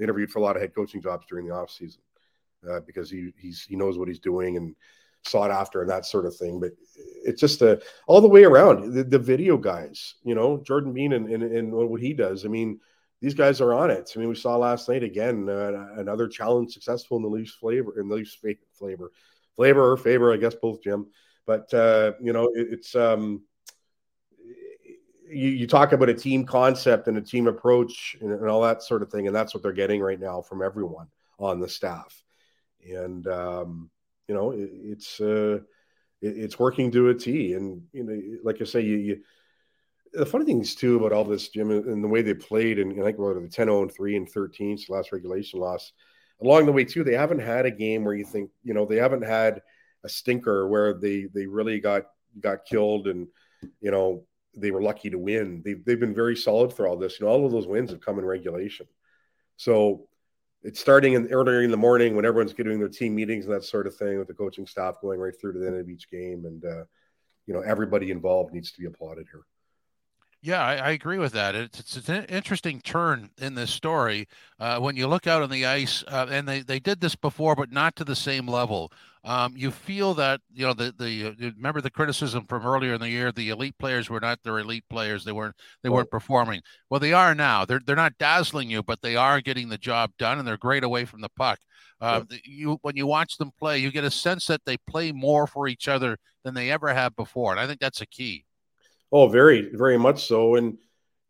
interviewed 0.00 0.30
for 0.30 0.38
a 0.38 0.42
lot 0.42 0.56
of 0.56 0.62
head 0.62 0.74
coaching 0.74 1.02
jobs 1.02 1.26
during 1.28 1.46
the 1.46 1.54
off 1.54 1.70
season 1.70 2.00
uh, 2.68 2.80
because 2.80 3.10
he 3.10 3.32
he's 3.36 3.62
he 3.68 3.76
knows 3.76 3.98
what 3.98 4.08
he's 4.08 4.18
doing 4.18 4.56
and 4.56 4.74
sought 5.26 5.50
after 5.50 5.80
and 5.80 5.90
that 5.90 6.06
sort 6.06 6.26
of 6.26 6.36
thing. 6.36 6.60
But 6.60 6.72
it's 7.24 7.40
just 7.40 7.62
a, 7.62 7.80
all 8.06 8.20
the 8.20 8.28
way 8.28 8.44
around. 8.44 8.92
The, 8.92 9.04
the 9.04 9.18
video 9.18 9.56
guys, 9.56 10.14
you 10.24 10.34
know, 10.34 10.58
Jordan 10.58 10.92
Bean 10.92 11.12
and, 11.12 11.28
and, 11.28 11.42
and, 11.42 11.72
what 11.72 12.00
he 12.00 12.12
does. 12.12 12.44
I 12.44 12.48
mean, 12.48 12.80
these 13.20 13.34
guys 13.34 13.60
are 13.60 13.74
on 13.74 13.90
it. 13.90 14.12
I 14.14 14.18
mean, 14.18 14.28
we 14.28 14.34
saw 14.34 14.56
last 14.56 14.88
night 14.88 15.02
again 15.02 15.48
uh, 15.48 15.88
another 15.96 16.28
challenge 16.28 16.72
successful 16.72 17.16
in 17.16 17.22
the 17.22 17.28
Leafs 17.28 17.54
flavor 17.54 17.98
in 17.98 18.08
the 18.08 18.14
Leafs 18.16 18.38
flavor, 18.72 19.10
flavor 19.54 19.92
or 19.92 19.96
favor, 19.96 20.32
I 20.32 20.36
guess 20.36 20.54
both, 20.54 20.82
Jim. 20.82 21.06
But 21.46 21.72
uh, 21.72 22.12
you 22.20 22.32
know, 22.32 22.50
it, 22.54 22.68
it's 22.72 22.94
um, 22.94 23.42
you, 25.28 25.48
you, 25.48 25.66
talk 25.66 25.92
about 25.92 26.08
a 26.08 26.14
team 26.14 26.44
concept 26.44 27.08
and 27.08 27.16
a 27.16 27.22
team 27.22 27.46
approach 27.46 28.16
and, 28.20 28.30
and, 28.30 28.48
all 28.48 28.62
that 28.62 28.82
sort 28.82 29.02
of 29.02 29.10
thing, 29.10 29.26
and 29.26 29.34
that's 29.34 29.54
what 29.54 29.62
they're 29.62 29.72
getting 29.72 30.00
right 30.00 30.20
now 30.20 30.42
from 30.42 30.62
everyone 30.62 31.08
on 31.38 31.60
the 31.60 31.68
staff. 31.68 32.22
And 32.88 33.26
um, 33.26 33.90
you 34.28 34.34
know, 34.34 34.52
it, 34.52 34.70
it's 34.72 35.20
uh, 35.20 35.60
it, 36.20 36.36
it's 36.38 36.58
working 36.58 36.90
to 36.92 37.08
a 37.08 37.14
T. 37.14 37.54
And 37.54 37.82
you 37.92 38.04
know, 38.04 38.38
like 38.42 38.60
I 38.60 38.64
say, 38.64 38.80
you, 38.80 38.96
you 38.96 39.20
the 40.12 40.26
funny 40.26 40.44
things 40.44 40.74
too 40.74 40.96
about 40.96 41.12
all 41.12 41.24
this, 41.24 41.48
Jim, 41.48 41.70
and 41.70 42.02
the 42.02 42.08
way 42.08 42.22
they 42.22 42.34
played, 42.34 42.78
and, 42.78 42.92
I 42.92 43.04
think 43.04 43.18
about 43.18 43.40
the 43.40 43.48
10 43.48 43.66
0 43.66 43.82
and 43.82 43.92
3 43.92 44.16
and 44.16 44.28
13, 44.28 44.78
so 44.78 44.94
last 44.94 45.12
regulation 45.12 45.60
loss. 45.60 45.92
Along 46.42 46.66
the 46.66 46.72
way, 46.72 46.84
too, 46.84 47.04
they 47.04 47.14
haven't 47.14 47.40
had 47.40 47.66
a 47.66 47.70
game 47.70 48.04
where 48.04 48.14
you 48.14 48.24
think, 48.24 48.50
you 48.62 48.74
know, 48.74 48.86
they 48.86 48.96
haven't 48.96 49.24
had 49.24 49.62
a 50.04 50.08
stinker 50.08 50.68
where 50.68 50.94
they 50.94 51.26
they 51.34 51.46
really 51.46 51.80
got 51.80 52.04
got 52.40 52.64
killed 52.64 53.08
and 53.08 53.26
you 53.80 53.90
know 53.90 54.24
they 54.56 54.70
were 54.70 54.82
lucky 54.82 55.10
to 55.10 55.18
win. 55.18 55.62
They've 55.64 55.84
they've 55.84 56.00
been 56.00 56.14
very 56.14 56.36
solid 56.36 56.72
for 56.72 56.86
all 56.86 56.96
this. 56.96 57.18
You 57.18 57.26
know, 57.26 57.32
all 57.32 57.44
of 57.44 57.52
those 57.52 57.66
wins 57.66 57.90
have 57.90 58.00
come 58.00 58.18
in 58.18 58.24
regulation. 58.24 58.86
So 59.56 60.08
it's 60.66 60.80
starting 60.80 61.14
in 61.14 61.28
earlier 61.28 61.62
in 61.62 61.70
the 61.70 61.76
morning 61.76 62.16
when 62.16 62.24
everyone's 62.24 62.52
getting 62.52 62.78
their 62.78 62.88
team 62.88 63.14
meetings 63.14 63.46
and 63.46 63.54
that 63.54 63.64
sort 63.64 63.86
of 63.86 63.94
thing 63.94 64.18
with 64.18 64.26
the 64.26 64.34
coaching 64.34 64.66
staff 64.66 64.96
going 65.00 65.20
right 65.20 65.34
through 65.40 65.52
to 65.52 65.58
the 65.58 65.66
end 65.66 65.76
of 65.76 65.88
each 65.88 66.10
game. 66.10 66.44
And 66.44 66.64
uh, 66.64 66.84
you 67.46 67.54
know 67.54 67.60
everybody 67.60 68.10
involved 68.10 68.52
needs 68.52 68.72
to 68.72 68.80
be 68.80 68.86
applauded 68.86 69.26
here 69.30 69.44
yeah, 70.46 70.64
I, 70.64 70.74
I, 70.76 70.90
agree 70.90 71.18
with 71.18 71.32
that. 71.32 71.56
It's, 71.56 71.96
it's, 71.96 72.08
an 72.08 72.24
interesting 72.26 72.80
turn 72.80 73.30
in 73.38 73.56
this 73.56 73.72
story 73.72 74.28
uh, 74.60 74.78
when 74.78 74.96
you 74.96 75.08
look 75.08 75.26
out 75.26 75.42
on 75.42 75.50
the 75.50 75.66
ice, 75.66 76.04
uh, 76.06 76.26
and 76.30 76.46
they, 76.46 76.60
they 76.60 76.78
did 76.78 77.00
this 77.00 77.16
before, 77.16 77.56
but 77.56 77.72
not 77.72 77.96
to 77.96 78.04
the 78.04 78.14
same 78.14 78.46
level. 78.46 78.92
Um, 79.24 79.54
you 79.56 79.72
feel 79.72 80.14
that 80.14 80.40
you 80.54 80.64
know 80.64 80.72
the 80.72 80.94
the 80.96 81.26
uh, 81.26 81.50
remember 81.56 81.80
the 81.80 81.90
criticism 81.90 82.46
from 82.46 82.64
earlier 82.64 82.94
in 82.94 83.00
the 83.00 83.08
year. 83.08 83.32
The 83.32 83.48
elite 83.48 83.76
players 83.76 84.08
were 84.08 84.20
not 84.20 84.40
their 84.44 84.60
elite 84.60 84.84
players. 84.88 85.24
They 85.24 85.32
weren't 85.32 85.56
they 85.82 85.88
weren't 85.88 86.12
performing. 86.12 86.62
Well, 86.90 87.00
they 87.00 87.12
are 87.12 87.34
now. 87.34 87.64
They're 87.64 87.80
they're 87.84 87.96
not 87.96 88.16
dazzling 88.18 88.70
you, 88.70 88.84
but 88.84 89.02
they 89.02 89.16
are 89.16 89.40
getting 89.40 89.68
the 89.68 89.78
job 89.78 90.12
done, 90.16 90.38
and 90.38 90.46
they're 90.46 90.56
great 90.56 90.84
away 90.84 91.06
from 91.06 91.22
the 91.22 91.28
puck. 91.36 91.58
Uh, 92.00 92.22
You 92.44 92.78
when 92.82 92.96
you 92.96 93.08
watch 93.08 93.36
them 93.36 93.50
play, 93.58 93.78
you 93.78 93.90
get 93.90 94.04
a 94.04 94.12
sense 94.12 94.46
that 94.46 94.64
they 94.64 94.76
play 94.76 95.10
more 95.10 95.48
for 95.48 95.66
each 95.66 95.88
other 95.88 96.18
than 96.44 96.54
they 96.54 96.70
ever 96.70 96.94
have 96.94 97.16
before, 97.16 97.50
and 97.50 97.58
I 97.58 97.66
think 97.66 97.80
that's 97.80 98.00
a 98.00 98.06
key. 98.06 98.45
Oh, 99.16 99.28
very, 99.28 99.74
very 99.74 99.96
much 99.96 100.26
so. 100.26 100.56
And 100.56 100.76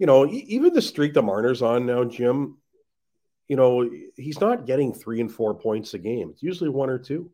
you 0.01 0.07
know, 0.07 0.27
even 0.27 0.75
the 0.75 0.83
streak 0.83 1.15
that 1.15 1.23
Marner's 1.23 1.63
on 1.63 1.87
now, 1.87 2.03
Jim. 2.03 2.59
You 3.47 3.55
know, 3.55 3.89
he's 4.17 4.41
not 4.41 4.67
getting 4.67 4.93
three 4.93 5.21
and 5.21 5.31
four 5.31 5.55
points 5.55 5.95
a 5.95 5.99
game. 5.99 6.31
It's 6.31 6.43
usually 6.43 6.69
one 6.69 6.91
or 6.91 6.99
two. 6.99 7.31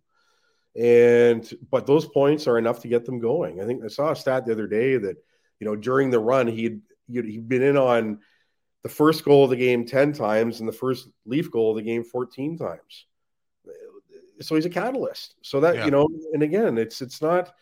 And 0.78 1.50
but 1.70 1.86
those 1.86 2.04
points 2.04 2.46
are 2.46 2.58
enough 2.58 2.80
to 2.80 2.88
get 2.88 3.06
them 3.06 3.18
going. 3.18 3.62
I 3.62 3.64
think 3.64 3.82
I 3.82 3.88
saw 3.88 4.10
a 4.10 4.16
stat 4.16 4.44
the 4.44 4.52
other 4.52 4.66
day 4.66 4.98
that 4.98 5.16
you 5.58 5.66
know 5.66 5.74
during 5.74 6.10
the 6.10 6.20
run 6.20 6.48
he'd 6.48 6.82
he'd 7.10 7.48
been 7.48 7.62
in 7.62 7.78
on 7.78 8.18
the 8.82 8.90
first 8.90 9.24
goal 9.24 9.44
of 9.44 9.50
the 9.50 9.56
game 9.56 9.86
10 9.86 10.12
times 10.12 10.60
and 10.60 10.68
the 10.68 10.72
first 10.72 11.08
leaf 11.24 11.50
goal 11.50 11.70
of 11.70 11.76
the 11.76 11.82
game 11.82 12.04
14 12.04 12.58
times 12.58 13.06
so 14.40 14.54
he's 14.56 14.66
a 14.66 14.70
catalyst 14.70 15.36
so 15.42 15.60
that 15.60 15.76
yeah. 15.76 15.84
you 15.84 15.90
know 15.90 16.08
and 16.32 16.42
again 16.42 16.78
it's 16.78 17.00
it's 17.00 17.22
not 17.22 17.54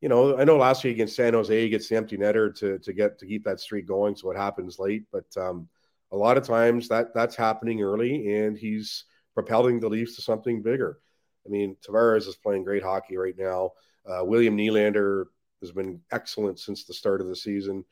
you 0.00 0.08
know, 0.08 0.36
I 0.36 0.44
know 0.44 0.58
last 0.58 0.84
week 0.84 0.94
against 0.94 1.16
San 1.16 1.34
Jose, 1.34 1.62
he 1.62 1.68
gets 1.68 1.88
the 1.88 1.96
empty 1.96 2.16
netter 2.16 2.54
to 2.58 2.78
to 2.78 2.92
get 2.92 3.18
to 3.18 3.26
keep 3.26 3.44
that 3.44 3.60
streak 3.60 3.86
going. 3.86 4.16
So 4.16 4.30
it 4.30 4.36
happens 4.36 4.78
late, 4.78 5.04
but 5.10 5.24
um, 5.36 5.68
a 6.12 6.16
lot 6.16 6.36
of 6.36 6.44
times 6.46 6.88
that 6.88 7.14
that's 7.14 7.36
happening 7.36 7.82
early, 7.82 8.36
and 8.36 8.56
he's 8.56 9.04
propelling 9.34 9.80
the 9.80 9.88
Leafs 9.88 10.16
to 10.16 10.22
something 10.22 10.62
bigger. 10.62 10.98
I 11.46 11.48
mean, 11.48 11.76
Tavares 11.86 12.26
is 12.26 12.36
playing 12.36 12.64
great 12.64 12.82
hockey 12.82 13.16
right 13.16 13.36
now. 13.38 13.72
Uh, 14.06 14.24
William 14.24 14.56
Nylander 14.56 15.26
has 15.60 15.72
been 15.72 16.00
excellent 16.12 16.58
since 16.58 16.84
the 16.84 16.94
start 16.94 17.20
of 17.20 17.28
the 17.28 17.36
season. 17.36 17.84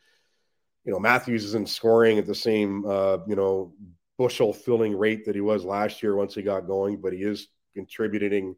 You 0.85 0.93
know, 0.93 0.99
Matthews 0.99 1.45
isn't 1.45 1.69
scoring 1.69 2.19
at 2.19 2.27
the 2.27 2.35
same, 2.35 2.85
uh, 2.85 3.19
you 3.27 3.37
know, 3.37 3.75
bushel 4.19 4.53
filling 4.53 4.97
rate 4.97 5.25
that 5.25 5.35
he 5.35 5.41
was 5.41 5.65
last 5.65 6.03
year 6.03 6.15
once 6.15 6.35
he 6.35 6.43
got 6.43 6.67
going, 6.67 7.01
but 7.01 7.13
he 7.13 7.23
is 7.23 7.49
contributing 7.75 8.55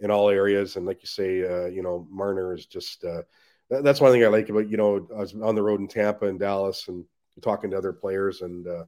in 0.00 0.10
all 0.10 0.28
areas. 0.28 0.76
And 0.76 0.86
like 0.86 1.02
you 1.02 1.06
say, 1.06 1.44
uh, 1.44 1.66
you 1.66 1.82
know, 1.82 2.06
Marner 2.10 2.54
is 2.54 2.66
just 2.66 3.04
uh, 3.04 3.22
that, 3.70 3.84
that's 3.84 4.00
one 4.00 4.12
thing 4.12 4.24
I 4.24 4.28
like 4.28 4.48
about 4.48 4.70
you 4.70 4.76
know 4.76 5.06
I 5.14 5.20
was 5.20 5.34
on 5.34 5.54
the 5.54 5.62
road 5.62 5.80
in 5.80 5.88
Tampa 5.88 6.26
and 6.26 6.38
Dallas 6.38 6.88
and 6.88 7.04
talking 7.42 7.70
to 7.70 7.78
other 7.78 7.92
players 7.92 8.42
and 8.42 8.66
uh, 8.66 8.84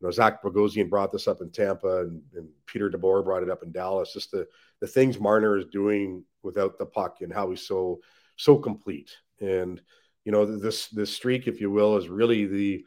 you 0.00 0.02
know 0.02 0.10
Zach 0.10 0.42
Bogosian 0.42 0.90
brought 0.90 1.12
this 1.12 1.28
up 1.28 1.40
in 1.40 1.50
Tampa 1.50 2.02
and, 2.02 2.22
and 2.34 2.48
Peter 2.66 2.90
DeBoer 2.90 3.24
brought 3.24 3.42
it 3.42 3.50
up 3.50 3.62
in 3.62 3.72
Dallas. 3.72 4.12
Just 4.12 4.30
the 4.30 4.46
the 4.80 4.86
things 4.86 5.20
Marner 5.20 5.56
is 5.56 5.66
doing 5.66 6.24
without 6.42 6.78
the 6.78 6.86
puck 6.86 7.18
and 7.20 7.32
how 7.32 7.50
he's 7.50 7.66
so 7.66 8.00
so 8.36 8.56
complete 8.56 9.10
and 9.40 9.80
you 10.24 10.32
know 10.32 10.44
this 10.44 10.88
this 10.88 11.14
streak, 11.14 11.46
if 11.46 11.60
you 11.60 11.70
will, 11.70 11.96
is 11.96 12.08
really 12.08 12.46
the 12.46 12.84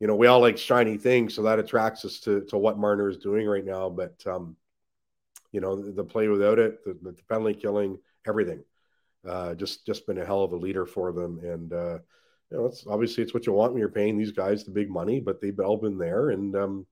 you 0.00 0.06
know 0.06 0.16
we 0.16 0.26
all 0.26 0.40
like 0.40 0.58
shiny 0.58 0.96
things, 0.96 1.34
so 1.34 1.42
that 1.42 1.58
attracts 1.58 2.04
us 2.04 2.20
to 2.20 2.42
to 2.46 2.58
what 2.58 2.78
Marner 2.78 3.08
is 3.08 3.18
doing 3.18 3.46
right 3.46 3.64
now. 3.64 3.88
But 3.88 4.14
um, 4.26 4.56
you 5.52 5.60
know 5.60 5.76
the, 5.76 6.04
play 6.04 6.28
without 6.28 6.58
it, 6.58 6.84
the, 6.84 6.94
the 7.02 7.14
penalty 7.28 7.54
killing, 7.54 7.98
everything. 8.26 8.64
Uh, 9.28 9.54
just 9.54 9.86
just 9.86 10.06
been 10.06 10.18
a 10.18 10.24
hell 10.24 10.42
of 10.42 10.52
a 10.52 10.56
leader 10.56 10.86
for 10.86 11.12
them, 11.12 11.38
and 11.44 11.72
uh, 11.72 11.98
you 12.50 12.56
know 12.56 12.66
it's 12.66 12.84
obviously 12.86 13.22
it's 13.22 13.34
what 13.34 13.46
you 13.46 13.52
want 13.52 13.72
when 13.72 13.80
you're 13.80 13.88
paying 13.88 14.18
these 14.18 14.32
guys 14.32 14.64
the 14.64 14.70
big 14.70 14.90
money, 14.90 15.20
but 15.20 15.40
they've 15.40 15.60
all 15.60 15.76
been 15.76 15.98
there, 15.98 16.30
and 16.30 16.56
um, 16.56 16.86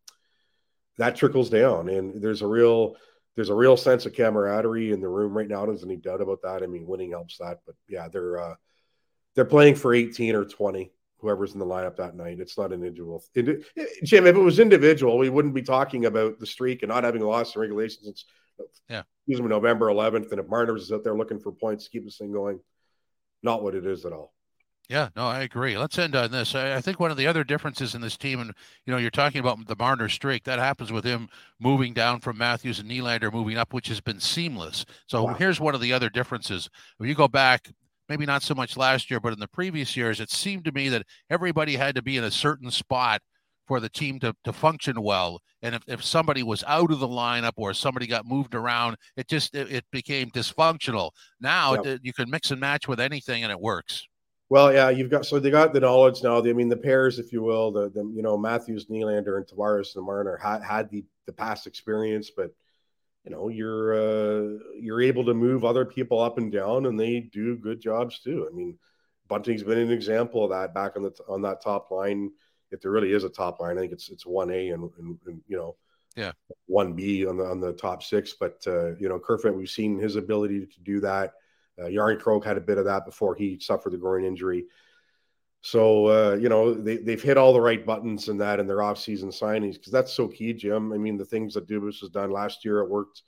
that 0.98 1.16
trickles 1.16 1.50
down. 1.50 1.88
And 1.88 2.22
there's 2.22 2.42
a 2.42 2.46
real 2.46 2.94
there's 3.34 3.48
a 3.48 3.54
real 3.54 3.76
sense 3.76 4.06
of 4.06 4.14
camaraderie 4.14 4.92
in 4.92 5.00
the 5.00 5.08
room 5.08 5.36
right 5.36 5.48
now. 5.48 5.66
There's 5.66 5.82
any 5.82 5.96
doubt 5.96 6.20
about 6.20 6.42
that. 6.42 6.62
I 6.62 6.66
mean, 6.66 6.86
winning 6.86 7.10
helps 7.10 7.38
that, 7.38 7.60
but 7.66 7.74
yeah, 7.88 8.08
they're 8.08 8.38
uh, 8.38 8.54
they're 9.34 9.44
playing 9.44 9.76
for 9.76 9.94
18 9.94 10.34
or 10.34 10.44
20 10.44 10.92
whoever's 11.20 11.52
in 11.52 11.58
the 11.58 11.66
lineup 11.66 11.96
that 11.96 12.16
night. 12.16 12.40
It's 12.40 12.56
not 12.56 12.72
an 12.72 12.82
individual. 12.84 13.22
Jim, 13.34 14.26
if 14.26 14.36
it 14.36 14.40
was 14.40 14.58
individual, 14.58 15.18
we 15.18 15.28
wouldn't 15.28 15.54
be 15.54 15.62
talking 15.62 16.06
about 16.06 16.38
the 16.38 16.46
streak 16.46 16.82
and 16.82 16.88
not 16.88 17.04
having 17.04 17.22
lost 17.22 17.56
in 17.56 17.60
regulation 17.60 18.04
since 18.04 18.24
yeah. 18.88 19.02
excuse 19.26 19.40
me, 19.40 19.48
November 19.48 19.86
11th. 19.86 20.30
And 20.30 20.40
if 20.40 20.48
Marner's 20.48 20.82
is 20.82 20.92
out 20.92 21.04
there 21.04 21.16
looking 21.16 21.38
for 21.38 21.52
points 21.52 21.84
to 21.84 21.90
keep 21.90 22.04
this 22.04 22.18
thing 22.18 22.32
going, 22.32 22.60
not 23.42 23.62
what 23.62 23.74
it 23.74 23.86
is 23.86 24.04
at 24.04 24.12
all. 24.12 24.32
Yeah, 24.90 25.10
no, 25.14 25.28
I 25.28 25.42
agree. 25.42 25.78
Let's 25.78 25.96
end 26.00 26.16
on 26.16 26.32
this. 26.32 26.56
I 26.56 26.80
think 26.80 26.98
one 26.98 27.12
of 27.12 27.16
the 27.16 27.28
other 27.28 27.44
differences 27.44 27.94
in 27.94 28.00
this 28.00 28.16
team, 28.16 28.40
and 28.40 28.52
you 28.84 28.92
know, 28.92 28.98
you're 28.98 29.10
talking 29.10 29.38
about 29.38 29.64
the 29.68 29.76
Marner 29.76 30.08
streak. 30.08 30.42
That 30.42 30.58
happens 30.58 30.90
with 30.90 31.04
him 31.04 31.28
moving 31.60 31.94
down 31.94 32.18
from 32.18 32.38
Matthews 32.38 32.80
and 32.80 32.90
Nylander 32.90 33.32
moving 33.32 33.56
up, 33.56 33.72
which 33.72 33.86
has 33.86 34.00
been 34.00 34.18
seamless. 34.18 34.84
So 35.06 35.22
wow. 35.22 35.34
here's 35.34 35.60
one 35.60 35.76
of 35.76 35.80
the 35.80 35.92
other 35.92 36.10
differences. 36.10 36.68
If 36.98 37.06
you 37.06 37.14
go 37.14 37.28
back, 37.28 37.70
maybe 38.08 38.26
not 38.26 38.42
so 38.42 38.56
much 38.56 38.76
last 38.76 39.12
year, 39.12 39.20
but 39.20 39.32
in 39.32 39.38
the 39.38 39.46
previous 39.46 39.96
years, 39.96 40.18
it 40.18 40.28
seemed 40.28 40.64
to 40.64 40.72
me 40.72 40.88
that 40.88 41.06
everybody 41.30 41.76
had 41.76 41.94
to 41.94 42.02
be 42.02 42.16
in 42.16 42.24
a 42.24 42.30
certain 42.32 42.72
spot 42.72 43.22
for 43.70 43.78
the 43.78 43.88
team 43.88 44.18
to, 44.18 44.34
to 44.42 44.52
function 44.52 45.00
well. 45.00 45.40
And 45.62 45.76
if, 45.76 45.82
if 45.86 46.02
somebody 46.02 46.42
was 46.42 46.64
out 46.66 46.90
of 46.90 46.98
the 46.98 47.06
lineup 47.06 47.52
or 47.54 47.72
somebody 47.72 48.08
got 48.08 48.26
moved 48.26 48.56
around, 48.56 48.96
it 49.16 49.28
just 49.28 49.54
it, 49.54 49.70
it 49.70 49.84
became 49.92 50.28
dysfunctional. 50.32 51.12
Now 51.40 51.74
yep. 51.74 51.86
it, 51.86 52.00
you 52.02 52.12
can 52.12 52.28
mix 52.28 52.50
and 52.50 52.60
match 52.60 52.88
with 52.88 52.98
anything 52.98 53.44
and 53.44 53.52
it 53.52 53.60
works. 53.60 54.08
Well, 54.48 54.72
yeah, 54.72 54.90
you've 54.90 55.08
got 55.08 55.24
so 55.24 55.38
they 55.38 55.52
got 55.52 55.72
the 55.72 55.78
knowledge 55.78 56.20
now. 56.24 56.42
I 56.42 56.52
mean, 56.52 56.68
the 56.68 56.76
pairs, 56.76 57.20
if 57.20 57.32
you 57.32 57.42
will, 57.42 57.70
the, 57.70 57.90
the 57.90 58.02
you 58.12 58.22
know 58.22 58.36
Matthews, 58.36 58.86
Nylander, 58.86 59.36
and 59.36 59.46
Tavares 59.46 59.94
and 59.94 60.04
Marner 60.04 60.36
had 60.36 60.64
had 60.64 60.90
the 60.90 61.04
the 61.26 61.32
past 61.32 61.68
experience, 61.68 62.32
but 62.36 62.50
you 63.22 63.30
know 63.30 63.50
you're 63.50 63.94
uh, 63.94 64.58
you're 64.80 65.00
able 65.00 65.24
to 65.26 65.34
move 65.34 65.64
other 65.64 65.84
people 65.84 66.18
up 66.18 66.38
and 66.38 66.50
down, 66.50 66.86
and 66.86 66.98
they 66.98 67.20
do 67.20 67.56
good 67.56 67.80
jobs 67.80 68.18
too. 68.18 68.48
I 68.50 68.52
mean, 68.52 68.76
Bunting's 69.28 69.62
been 69.62 69.78
an 69.78 69.92
example 69.92 70.42
of 70.42 70.50
that 70.50 70.74
back 70.74 70.96
on 70.96 71.04
the 71.04 71.12
on 71.28 71.42
that 71.42 71.62
top 71.62 71.92
line 71.92 72.32
if 72.70 72.80
there 72.80 72.90
really 72.90 73.12
is 73.12 73.24
a 73.24 73.28
top 73.28 73.60
line, 73.60 73.76
I 73.76 73.80
think 73.80 73.92
it's 73.92 74.10
it's 74.10 74.26
one 74.26 74.50
A 74.50 74.70
and, 74.70 74.90
and, 74.98 75.18
and, 75.26 75.40
you 75.46 75.56
know, 75.56 75.76
yeah, 76.16 76.32
one 76.66 76.94
B 76.94 77.26
on 77.26 77.36
the 77.36 77.44
on 77.44 77.60
the 77.60 77.72
top 77.72 78.02
six. 78.02 78.34
But 78.38 78.62
uh, 78.66 78.96
you 78.96 79.08
know, 79.08 79.18
Kerfoot, 79.18 79.54
we've 79.54 79.68
seen 79.68 79.98
his 79.98 80.16
ability 80.16 80.66
to 80.66 80.80
do 80.80 81.00
that. 81.00 81.34
Uh, 81.80 81.86
Järnkrok 81.86 82.44
had 82.44 82.56
a 82.56 82.60
bit 82.60 82.78
of 82.78 82.84
that 82.86 83.06
before 83.06 83.34
he 83.34 83.58
suffered 83.58 83.92
the 83.92 83.98
groin 83.98 84.24
injury. 84.24 84.66
So 85.62 86.06
uh, 86.06 86.34
you 86.36 86.48
know 86.48 86.74
they 86.74 86.96
they've 86.96 87.22
hit 87.22 87.36
all 87.36 87.52
the 87.52 87.60
right 87.60 87.84
buttons 87.84 88.28
in 88.28 88.38
that 88.38 88.60
in 88.60 88.66
their 88.66 88.78
offseason 88.78 89.26
signings 89.26 89.74
because 89.74 89.92
that's 89.92 90.12
so 90.12 90.26
key, 90.26 90.52
Jim. 90.52 90.92
I 90.92 90.96
mean, 90.96 91.16
the 91.16 91.24
things 91.24 91.54
that 91.54 91.68
Dubas 91.68 92.00
has 92.00 92.10
done 92.10 92.30
last 92.30 92.64
year, 92.64 92.80
it 92.80 92.90
worked. 92.90 93.22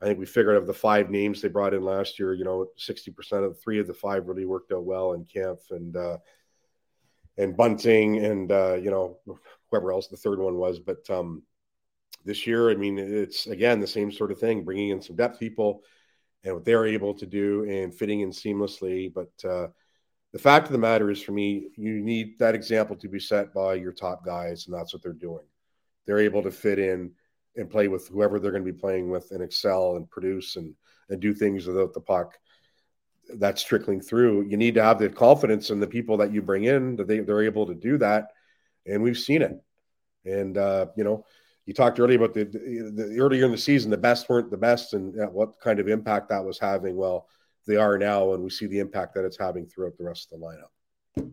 I 0.00 0.06
think 0.06 0.18
we 0.18 0.26
figured 0.26 0.56
of 0.56 0.66
the 0.66 0.74
five 0.74 1.10
names 1.10 1.40
they 1.40 1.48
brought 1.48 1.74
in 1.74 1.84
last 1.84 2.18
year, 2.18 2.34
you 2.34 2.44
know, 2.44 2.66
sixty 2.76 3.10
percent 3.10 3.44
of 3.44 3.58
three 3.60 3.78
of 3.78 3.86
the 3.86 3.94
five 3.94 4.26
really 4.26 4.44
worked 4.44 4.72
out 4.72 4.84
well 4.84 5.12
in 5.12 5.24
Kampf 5.24 5.70
and 5.70 5.96
uh, 5.96 6.18
and 7.38 7.56
Bunting 7.56 8.24
and 8.24 8.52
uh, 8.52 8.74
you 8.74 8.90
know 8.90 9.18
whoever 9.70 9.92
else 9.92 10.08
the 10.08 10.16
third 10.16 10.38
one 10.38 10.56
was. 10.56 10.78
But 10.78 11.08
um, 11.10 11.42
this 12.24 12.46
year, 12.46 12.70
I 12.70 12.74
mean, 12.74 12.98
it's 12.98 13.46
again 13.46 13.80
the 13.80 13.86
same 13.86 14.12
sort 14.12 14.32
of 14.32 14.38
thing, 14.38 14.64
bringing 14.64 14.90
in 14.90 15.02
some 15.02 15.16
depth 15.16 15.40
people 15.40 15.82
and 16.44 16.54
what 16.54 16.64
they're 16.64 16.86
able 16.86 17.14
to 17.14 17.26
do 17.26 17.64
and 17.64 17.94
fitting 17.94 18.20
in 18.20 18.30
seamlessly. 18.30 19.12
But 19.12 19.48
uh, 19.48 19.68
the 20.32 20.38
fact 20.38 20.66
of 20.66 20.72
the 20.72 20.78
matter 20.78 21.10
is, 21.10 21.22
for 21.22 21.32
me, 21.32 21.68
you 21.76 22.00
need 22.00 22.38
that 22.38 22.54
example 22.54 22.96
to 22.96 23.08
be 23.08 23.20
set 23.20 23.54
by 23.54 23.74
your 23.74 23.92
top 23.92 24.24
guys, 24.24 24.66
and 24.66 24.74
that's 24.74 24.92
what 24.92 25.02
they're 25.02 25.12
doing. 25.12 25.44
They're 26.06 26.18
able 26.18 26.42
to 26.42 26.50
fit 26.50 26.78
in 26.78 27.12
and 27.56 27.70
play 27.70 27.88
with 27.88 28.08
whoever 28.08 28.40
they're 28.40 28.50
going 28.50 28.64
to 28.64 28.72
be 28.72 28.78
playing 28.78 29.10
with 29.10 29.30
and 29.30 29.42
excel 29.42 29.96
and 29.96 30.08
produce 30.10 30.56
and 30.56 30.74
and 31.08 31.20
do 31.20 31.34
things 31.34 31.66
without 31.66 31.92
the 31.92 32.00
puck 32.00 32.38
that's 33.38 33.62
trickling 33.62 34.00
through. 34.00 34.42
You 34.42 34.56
need 34.56 34.74
to 34.74 34.82
have 34.82 34.98
the 34.98 35.08
confidence 35.08 35.70
in 35.70 35.80
the 35.80 35.86
people 35.86 36.16
that 36.18 36.32
you 36.32 36.42
bring 36.42 36.64
in 36.64 36.96
that 36.96 37.06
they, 37.06 37.20
they're 37.20 37.42
able 37.42 37.66
to 37.66 37.74
do 37.74 37.98
that. 37.98 38.28
And 38.86 39.02
we've 39.02 39.18
seen 39.18 39.42
it. 39.42 39.60
And, 40.24 40.56
uh, 40.56 40.86
you 40.96 41.04
know, 41.04 41.24
you 41.66 41.74
talked 41.74 42.00
earlier 42.00 42.18
about 42.18 42.34
the, 42.34 42.44
the, 42.44 43.16
earlier 43.18 43.44
in 43.44 43.52
the 43.52 43.58
season, 43.58 43.90
the 43.90 43.96
best 43.96 44.28
weren't 44.28 44.50
the 44.50 44.56
best 44.56 44.94
and 44.94 45.14
what 45.32 45.60
kind 45.60 45.78
of 45.78 45.88
impact 45.88 46.28
that 46.30 46.44
was 46.44 46.58
having. 46.58 46.96
Well, 46.96 47.28
they 47.66 47.76
are 47.76 47.98
now, 47.98 48.34
and 48.34 48.42
we 48.42 48.50
see 48.50 48.66
the 48.66 48.80
impact 48.80 49.14
that 49.14 49.24
it's 49.24 49.38
having 49.38 49.66
throughout 49.66 49.96
the 49.96 50.04
rest 50.04 50.32
of 50.32 50.40
the 50.40 50.46
lineup. 50.46 51.32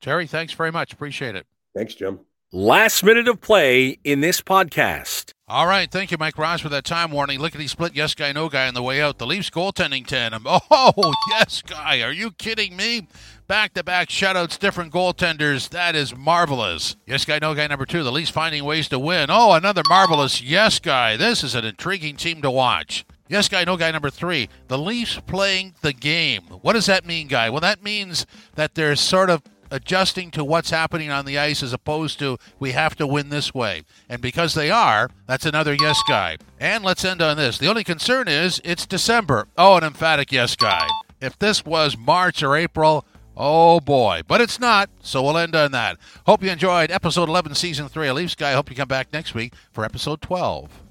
Terry, 0.00 0.26
thanks 0.26 0.52
very 0.52 0.72
much. 0.72 0.92
Appreciate 0.92 1.36
it. 1.36 1.46
Thanks, 1.74 1.94
Jim. 1.94 2.20
Last 2.50 3.04
minute 3.04 3.28
of 3.28 3.40
play 3.40 3.98
in 4.04 4.20
this 4.20 4.40
podcast. 4.40 5.17
All 5.50 5.66
right, 5.66 5.90
thank 5.90 6.10
you, 6.10 6.18
Mike 6.18 6.36
Ross, 6.36 6.60
for 6.60 6.68
that 6.68 6.84
time 6.84 7.10
warning. 7.10 7.40
Lickety 7.40 7.68
split, 7.68 7.96
yes 7.96 8.14
guy, 8.14 8.32
no 8.32 8.50
guy 8.50 8.68
on 8.68 8.74
the 8.74 8.82
way 8.82 9.00
out. 9.00 9.16
The 9.16 9.26
Leafs 9.26 9.48
goaltending 9.48 10.06
tandem. 10.06 10.46
Oh, 10.70 11.14
yes 11.30 11.62
guy, 11.62 12.02
are 12.02 12.12
you 12.12 12.32
kidding 12.32 12.76
me? 12.76 13.08
Back 13.46 13.72
to 13.74 13.82
back 13.82 14.10
shutouts, 14.10 14.58
different 14.58 14.92
goaltenders. 14.92 15.70
That 15.70 15.96
is 15.96 16.14
marvelous. 16.14 16.96
Yes 17.06 17.24
guy, 17.24 17.38
no 17.40 17.54
guy 17.54 17.66
number 17.66 17.86
two. 17.86 18.02
The 18.02 18.12
Leafs 18.12 18.30
finding 18.30 18.62
ways 18.64 18.88
to 18.90 18.98
win. 18.98 19.28
Oh, 19.30 19.52
another 19.52 19.82
marvelous 19.88 20.42
yes 20.42 20.78
guy. 20.78 21.16
This 21.16 21.42
is 21.42 21.54
an 21.54 21.64
intriguing 21.64 22.16
team 22.16 22.42
to 22.42 22.50
watch. 22.50 23.06
Yes, 23.28 23.48
guy, 23.48 23.64
no 23.64 23.76
guy 23.76 23.90
number 23.90 24.10
three. 24.10 24.48
The 24.68 24.78
Leafs 24.78 25.20
playing 25.26 25.74
the 25.82 25.92
game. 25.92 26.42
What 26.62 26.72
does 26.74 26.86
that 26.86 27.06
mean, 27.06 27.28
guy? 27.28 27.50
Well, 27.50 27.60
that 27.60 27.82
means 27.82 28.26
that 28.54 28.74
they're 28.74 28.96
sort 28.96 29.28
of 29.28 29.42
adjusting 29.70 30.30
to 30.32 30.44
what's 30.44 30.70
happening 30.70 31.10
on 31.10 31.24
the 31.24 31.38
ice 31.38 31.62
as 31.62 31.72
opposed 31.72 32.18
to 32.18 32.38
we 32.58 32.72
have 32.72 32.96
to 32.96 33.06
win 33.06 33.28
this 33.28 33.54
way. 33.54 33.84
And 34.08 34.20
because 34.22 34.54
they 34.54 34.70
are, 34.70 35.10
that's 35.26 35.46
another 35.46 35.74
yes 35.74 36.00
guy. 36.08 36.38
And 36.60 36.84
let's 36.84 37.04
end 37.04 37.22
on 37.22 37.36
this. 37.36 37.58
The 37.58 37.68
only 37.68 37.84
concern 37.84 38.28
is 38.28 38.60
it's 38.64 38.86
December. 38.86 39.48
Oh, 39.56 39.76
an 39.76 39.84
emphatic 39.84 40.32
yes 40.32 40.56
guy. 40.56 40.86
If 41.20 41.38
this 41.38 41.64
was 41.64 41.96
March 41.96 42.42
or 42.42 42.56
April, 42.56 43.04
oh 43.36 43.80
boy. 43.80 44.22
But 44.26 44.40
it's 44.40 44.60
not, 44.60 44.90
so 45.00 45.22
we'll 45.22 45.38
end 45.38 45.56
on 45.56 45.72
that. 45.72 45.98
Hope 46.26 46.42
you 46.42 46.50
enjoyed 46.50 46.90
episode 46.90 47.28
11, 47.28 47.54
season 47.54 47.88
3 47.88 48.08
of 48.08 48.16
Leafs 48.16 48.34
Guy. 48.34 48.52
Hope 48.52 48.70
you 48.70 48.76
come 48.76 48.88
back 48.88 49.12
next 49.12 49.34
week 49.34 49.54
for 49.72 49.84
episode 49.84 50.20
12. 50.20 50.87